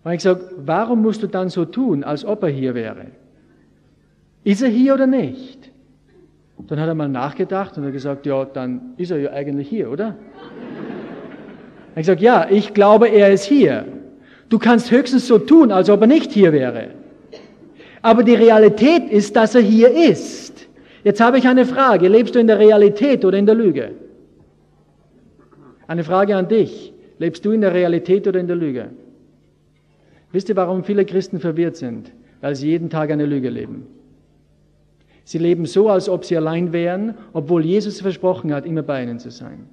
Und 0.04 0.12
ich 0.14 0.22
sage, 0.22 0.50
warum 0.58 1.02
musst 1.02 1.22
du 1.22 1.28
dann 1.28 1.50
so 1.50 1.66
tun, 1.66 2.04
als 2.04 2.26
ob 2.26 2.44
er 2.44 2.50
hier 2.50 2.74
wäre? 2.74 3.08
Ist 4.44 4.62
er 4.62 4.70
hier 4.70 4.96
oder 4.96 5.08
nicht? 5.08 5.72
Dann 6.68 6.80
hat 6.80 6.88
er 6.88 6.96
mal 6.96 7.10
nachgedacht 7.10 7.78
und 7.78 7.86
hat 7.86 7.94
gesagt, 7.94 8.26
ja, 8.26 8.46
dann 8.46 8.94
ist 8.98 9.12
er 9.12 9.18
ja 9.18 9.32
eigentlich 9.32 9.68
hier, 9.68 9.92
oder? 9.92 10.16
Ich 11.96 12.06
sage, 12.06 12.24
ja, 12.24 12.48
ich 12.50 12.74
glaube, 12.74 13.08
er 13.10 13.32
ist 13.32 13.44
hier. 13.44 13.86
Du 14.50 14.60
kannst 14.60 14.92
höchstens 14.92 15.28
so 15.28 15.38
tun, 15.38 15.72
als 15.72 15.90
ob 15.90 16.02
er 16.02 16.08
nicht 16.08 16.32
hier 16.32 16.52
wäre. 16.54 16.90
Aber 18.02 18.24
die 18.24 18.36
Realität 18.36 19.10
ist, 19.10 19.36
dass 19.36 19.56
er 19.56 19.62
hier 19.62 19.92
ist. 19.92 20.68
Jetzt 21.04 21.22
habe 21.22 21.38
ich 21.38 21.48
eine 21.48 21.66
Frage. 21.66 22.08
Lebst 22.08 22.36
du 22.36 22.40
in 22.40 22.48
der 22.48 22.60
Realität 22.60 23.26
oder 23.26 23.38
in 23.38 23.46
der 23.46 23.56
Lüge? 23.56 23.92
Eine 25.88 26.04
Frage 26.04 26.36
an 26.36 26.48
dich. 26.48 26.94
Lebst 27.18 27.46
du 27.46 27.52
in 27.52 27.62
der 27.62 27.74
Realität 27.74 28.28
oder 28.28 28.40
in 28.40 28.48
der 28.48 28.56
Lüge? 28.56 28.90
Wisst 30.32 30.50
ihr, 30.50 30.56
warum 30.56 30.84
viele 30.84 31.06
Christen 31.06 31.39
verwirrt 31.39 31.76
sind? 31.76 32.12
Weil 32.39 32.56
sie 32.56 32.70
jeden 32.70 32.89
Tag 32.89 33.12
eine 33.12 33.26
Lüge 33.26 33.50
leben. 33.50 33.88
Sie 35.24 35.38
leben 35.38 35.65
so, 35.65 35.89
als 35.89 36.10
ob 36.10 36.26
sie 36.26 36.36
allein 36.36 36.74
wären, 36.74 37.15
obwohl 37.34 37.63
Jesus 37.65 38.02
versprochen 38.02 38.54
hat, 38.54 38.65
immer 38.65 38.82
bei 38.82 39.04
ihnen 39.04 39.20
zu 39.20 39.30
sein. 39.30 39.70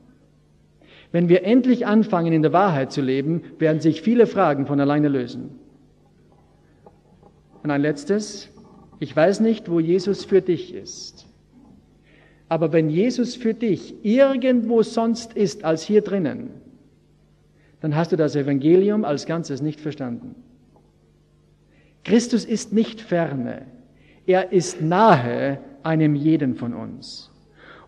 Wenn 1.11 1.29
wir 1.29 1.45
endlich 1.45 1.87
anfangen, 1.87 2.33
in 2.33 2.43
der 2.43 2.53
Wahrheit 2.53 2.93
zu 2.93 3.01
leben, 3.01 3.43
werden 3.59 3.81
sich 3.81 4.03
viele 4.03 4.27
Fragen 4.27 4.67
von 4.67 4.79
alleine 4.79 5.09
lösen. 5.09 5.59
Und 7.63 7.71
ein 7.71 7.81
letztes. 7.81 8.51
Ich 9.01 9.15
weiß 9.15 9.41
nicht, 9.41 9.71
wo 9.71 9.81
Jesus 9.81 10.25
für 10.25 10.43
dich 10.43 10.75
ist. 10.75 11.27
Aber 12.49 12.73
wenn 12.73 12.91
Jesus 12.91 13.37
für 13.37 13.55
dich 13.55 14.05
irgendwo 14.05 14.83
sonst 14.83 15.35
ist 15.35 15.65
als 15.65 15.83
hier 15.83 16.03
drinnen, 16.03 16.51
dann 17.81 17.95
hast 17.95 18.13
du 18.13 18.17
das 18.17 18.37
Evangelium 18.37 19.05
als 19.05 19.27
Ganzes 19.27 19.63
nicht 19.63 19.81
verstanden. 19.81 20.35
Christus 22.05 22.45
ist 22.45 22.73
nicht 22.73 23.01
ferne, 23.01 23.67
er 24.27 24.53
ist 24.53 24.81
nahe 24.81 25.59
einem 25.83 26.15
jeden 26.15 26.55
von 26.55 26.75
uns. 26.75 27.31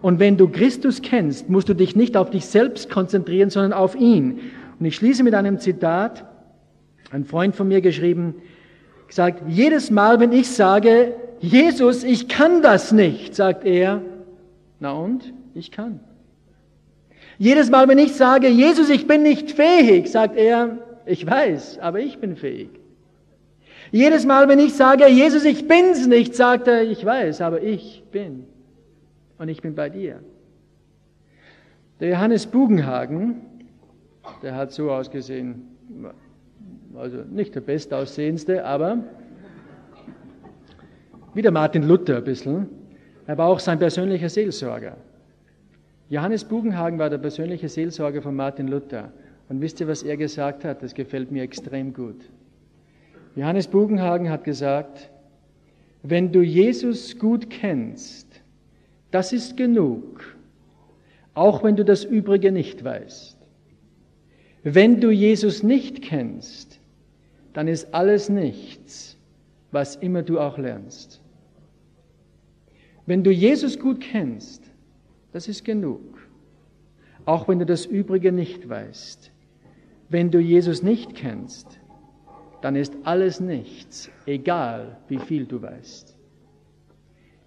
Und 0.03 0.19
wenn 0.19 0.37
du 0.37 0.49
Christus 0.49 1.03
kennst, 1.03 1.49
musst 1.51 1.69
du 1.69 1.75
dich 1.75 1.95
nicht 1.95 2.17
auf 2.17 2.31
dich 2.31 2.47
selbst 2.47 2.91
konzentrieren, 2.91 3.51
sondern 3.51 3.73
auf 3.73 3.95
ihn. 3.95 4.41
Und 4.79 4.87
ich 4.87 4.97
schließe 4.97 5.23
mit 5.23 5.35
einem 5.35 5.59
Zitat, 5.59 6.25
ein 7.11 7.25
Freund 7.25 7.55
von 7.55 7.69
mir 7.69 7.81
geschrieben, 7.81 8.37
gesagt, 9.07 9.43
jedes 9.49 9.91
Mal, 9.91 10.21
wenn 10.21 10.33
ich 10.33 10.49
sage, 10.49 11.15
Jesus, 11.41 12.05
ich 12.05 12.29
kann 12.29 12.63
das 12.63 12.93
nicht, 12.93 13.35
sagt 13.35 13.65
er, 13.65 14.03
na 14.79 14.93
und? 14.93 15.35
Ich 15.55 15.71
kann. 15.71 16.01
Jedes 17.37 17.71
Mal, 17.71 17.89
wenn 17.89 17.99
ich 17.99 18.15
sage, 18.15 18.49
Jesus, 18.49 18.89
ich 18.89 19.07
bin 19.07 19.23
nicht 19.23 19.51
fähig, 19.51 20.11
sagt 20.11 20.37
er, 20.37 20.79
ich 21.07 21.27
weiß, 21.27 21.79
aber 21.81 22.01
ich 22.01 22.19
bin 22.19 22.37
fähig. 22.37 22.80
Jedes 23.93 24.25
Mal, 24.25 24.49
wenn 24.49 24.59
ich 24.59 24.75
sage, 24.75 25.09
Jesus, 25.09 25.45
ich 25.45 25.67
bin's 25.67 26.07
nicht, 26.07 26.35
sagt 26.35 26.69
er, 26.69 26.83
ich 26.83 27.05
weiß, 27.05 27.41
aber 27.41 27.61
ich 27.63 28.05
bin. 28.11 28.45
Und 29.39 29.49
ich 29.49 29.63
bin 29.63 29.75
bei 29.75 29.89
dir. 29.89 30.21
Der 31.99 32.11
Johannes 32.11 32.47
Bugenhagen, 32.47 33.43
der 34.43 34.55
hat 34.55 34.73
so 34.73 34.91
ausgesehen, 34.91 35.63
also 36.95 37.19
nicht 37.31 37.55
der 37.55 37.61
bestaussehendste, 37.61 38.65
aber 38.65 38.99
wie 41.35 41.43
der 41.43 41.53
Martin 41.53 41.83
Luther 41.83 42.19
ein 42.19 42.25
bisschen. 42.25 42.69
Er 43.27 43.39
war 43.39 43.49
auch 43.49 43.61
sein 43.61 43.79
persönlicher 43.79 44.29
Seelsorger. 44.29 44.97
Johannes 46.09 46.45
Bugenhagen 46.45 46.99
war 46.99 47.11
der 47.11 47.19
persönliche 47.19 47.69
Seelsorger 47.69 48.23
von 48.23 48.35
Martin 48.35 48.67
Luther. 48.67 49.13
Und 49.49 49.61
wisst 49.61 49.81
ihr, 49.81 49.89
was 49.89 50.03
er 50.03 50.17
gesagt 50.17 50.65
hat? 50.65 50.83
Das 50.83 50.95
gefällt 50.95 51.31
mir 51.31 51.43
extrem 51.43 51.93
gut. 51.93 52.21
Johannes 53.37 53.69
Bugenhagen 53.69 54.29
hat 54.29 54.45
gesagt, 54.45 55.11
wenn 56.03 56.33
du 56.33 56.43
Jesus 56.43 57.19
gut 57.19 57.51
kennst, 57.51 58.27
das 59.11 59.33
ist 59.33 59.57
genug, 59.57 60.37
auch 61.35 61.63
wenn 61.63 61.77
du 61.77 61.85
das 61.85 62.05
Übrige 62.05 62.53
nicht 62.53 62.83
weißt. 62.85 63.37
Wenn 64.63 65.01
du 65.01 65.11
Jesus 65.11 65.63
nicht 65.63 66.03
kennst, 66.03 66.81
dann 67.53 67.67
ist 67.67 67.95
alles 67.95 68.29
nichts, 68.29 69.17
was 69.73 69.97
immer 69.97 70.23
du 70.23 70.39
auch 70.39 70.59
lernst. 70.59 71.21
Wenn 73.07 73.25
du 73.25 73.31
Jesus 73.31 73.79
gut 73.79 74.01
kennst, 74.01 74.63
das 75.33 75.49
ist 75.49 75.65
genug, 75.65 76.01
auch 77.25 77.49
wenn 77.49 77.59
du 77.59 77.67
das 77.67 77.87
Übrige 77.87 78.33
nicht 78.33 78.69
weißt. 78.69 79.33
Wenn 80.09 80.31
du 80.31 80.39
Jesus 80.39 80.83
nicht 80.83 81.15
kennst, 81.15 81.80
dann 82.63 82.77
ist 82.77 82.97
alles 83.05 83.41
nichts, 83.41 84.11
egal 84.27 84.99
wie 85.09 85.19
viel 85.19 85.47
du 85.47 85.63
weißt. 85.63 86.17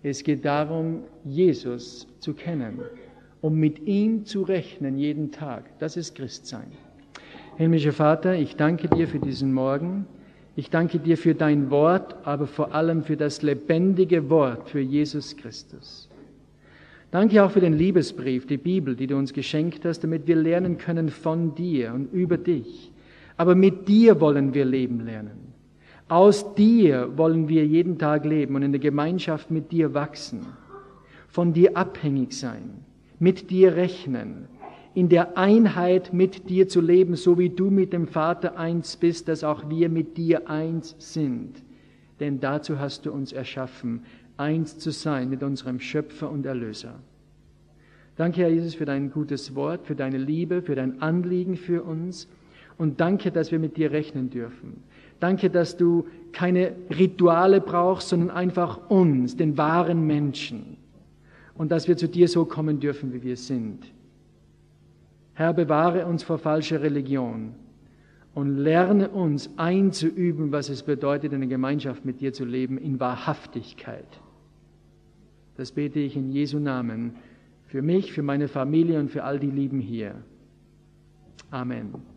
Es 0.01 0.23
geht 0.23 0.43
darum, 0.43 1.03
Jesus 1.23 2.07
zu 2.19 2.33
kennen, 2.33 2.79
um 3.41 3.55
mit 3.55 3.79
ihm 3.87 4.25
zu 4.25 4.43
rechnen 4.43 4.97
jeden 4.97 5.31
Tag. 5.31 5.77
Das 5.79 5.95
ist 5.95 6.15
Christsein. 6.15 6.71
Himmlischer 7.57 7.93
Vater, 7.93 8.35
ich 8.35 8.55
danke 8.55 8.89
dir 8.89 9.07
für 9.07 9.19
diesen 9.19 9.53
Morgen. 9.53 10.05
Ich 10.55 10.69
danke 10.69 10.99
dir 10.99 11.17
für 11.17 11.33
dein 11.33 11.69
Wort, 11.71 12.15
aber 12.25 12.47
vor 12.47 12.75
allem 12.75 13.03
für 13.03 13.17
das 13.17 13.41
lebendige 13.41 14.29
Wort, 14.29 14.69
für 14.69 14.81
Jesus 14.81 15.35
Christus. 15.35 16.09
Danke 17.09 17.43
auch 17.43 17.51
für 17.51 17.59
den 17.59 17.73
Liebesbrief, 17.73 18.47
die 18.47 18.57
Bibel, 18.57 18.95
die 18.95 19.07
du 19.07 19.15
uns 19.15 19.33
geschenkt 19.33 19.85
hast, 19.85 20.03
damit 20.03 20.27
wir 20.27 20.35
lernen 20.35 20.77
können 20.77 21.09
von 21.09 21.53
dir 21.55 21.93
und 21.93 22.11
über 22.11 22.37
dich. 22.37 22.92
Aber 23.37 23.55
mit 23.55 23.87
dir 23.87 24.19
wollen 24.19 24.53
wir 24.53 24.65
leben 24.65 25.01
lernen. 25.01 25.53
Aus 26.07 26.53
dir 26.55 27.17
wollen 27.17 27.47
wir 27.47 27.65
jeden 27.65 27.97
Tag 27.97 28.25
leben 28.25 28.55
und 28.55 28.61
in 28.61 28.71
der 28.71 28.81
Gemeinschaft 28.81 29.49
mit 29.49 29.71
dir 29.71 29.93
wachsen, 29.93 30.45
von 31.27 31.53
dir 31.53 31.75
abhängig 31.77 32.33
sein, 32.33 32.85
mit 33.19 33.49
dir 33.49 33.75
rechnen, 33.75 34.47
in 34.93 35.09
der 35.09 35.37
Einheit 35.37 36.13
mit 36.13 36.49
dir 36.49 36.67
zu 36.67 36.81
leben, 36.81 37.15
so 37.15 37.39
wie 37.39 37.49
du 37.49 37.71
mit 37.71 37.93
dem 37.93 38.07
Vater 38.07 38.57
eins 38.57 38.97
bist, 38.97 39.27
dass 39.27 39.43
auch 39.43 39.69
wir 39.69 39.89
mit 39.89 40.17
dir 40.17 40.49
eins 40.49 40.95
sind. 40.99 41.63
Denn 42.19 42.39
dazu 42.39 42.79
hast 42.79 43.05
du 43.05 43.11
uns 43.11 43.33
erschaffen, 43.33 44.03
eins 44.37 44.77
zu 44.77 44.91
sein 44.91 45.29
mit 45.29 45.41
unserem 45.41 45.79
Schöpfer 45.79 46.29
und 46.29 46.45
Erlöser. 46.45 46.99
Danke, 48.15 48.41
Herr 48.41 48.49
Jesus, 48.49 48.75
für 48.75 48.85
dein 48.85 49.09
gutes 49.09 49.55
Wort, 49.55 49.87
für 49.87 49.95
deine 49.95 50.19
Liebe, 50.19 50.61
für 50.61 50.75
dein 50.75 51.01
Anliegen 51.01 51.55
für 51.55 51.81
uns. 51.81 52.27
Und 52.83 52.99
danke, 52.99 53.31
dass 53.31 53.49
wir 53.49 53.59
mit 53.59 53.77
dir 53.77 53.93
rechnen 53.93 54.29
dürfen. 54.29 54.83
Danke, 55.21 55.49
dass 55.49 55.77
du 55.77 56.05
keine 56.33 56.73
Rituale 56.89 57.61
brauchst, 57.61 58.09
sondern 58.09 58.29
einfach 58.29 58.89
uns, 58.89 59.37
den 59.37 59.57
wahren 59.57 60.05
Menschen. 60.05 60.75
Und 61.55 61.71
dass 61.71 61.87
wir 61.87 61.95
zu 61.95 62.09
dir 62.09 62.27
so 62.27 62.43
kommen 62.43 62.81
dürfen, 62.81 63.13
wie 63.13 63.23
wir 63.23 63.37
sind. 63.37 63.85
Herr, 65.33 65.53
bewahre 65.53 66.05
uns 66.05 66.23
vor 66.23 66.37
falscher 66.39 66.81
Religion 66.81 67.53
und 68.33 68.57
lerne 68.57 69.07
uns 69.07 69.49
einzuüben, 69.55 70.51
was 70.51 70.67
es 70.67 70.83
bedeutet, 70.83 71.31
in 71.31 71.39
der 71.39 71.49
Gemeinschaft 71.49 72.03
mit 72.03 72.19
dir 72.19 72.33
zu 72.33 72.43
leben, 72.43 72.77
in 72.77 72.99
Wahrhaftigkeit. 72.99 74.19
Das 75.55 75.71
bete 75.71 76.01
ich 76.01 76.17
in 76.17 76.33
Jesu 76.33 76.59
Namen 76.59 77.15
für 77.65 77.81
mich, 77.81 78.11
für 78.11 78.23
meine 78.23 78.49
Familie 78.49 78.99
und 78.99 79.09
für 79.09 79.23
all 79.23 79.39
die 79.39 79.51
Lieben 79.51 79.79
hier. 79.79 80.15
Amen. 81.49 82.12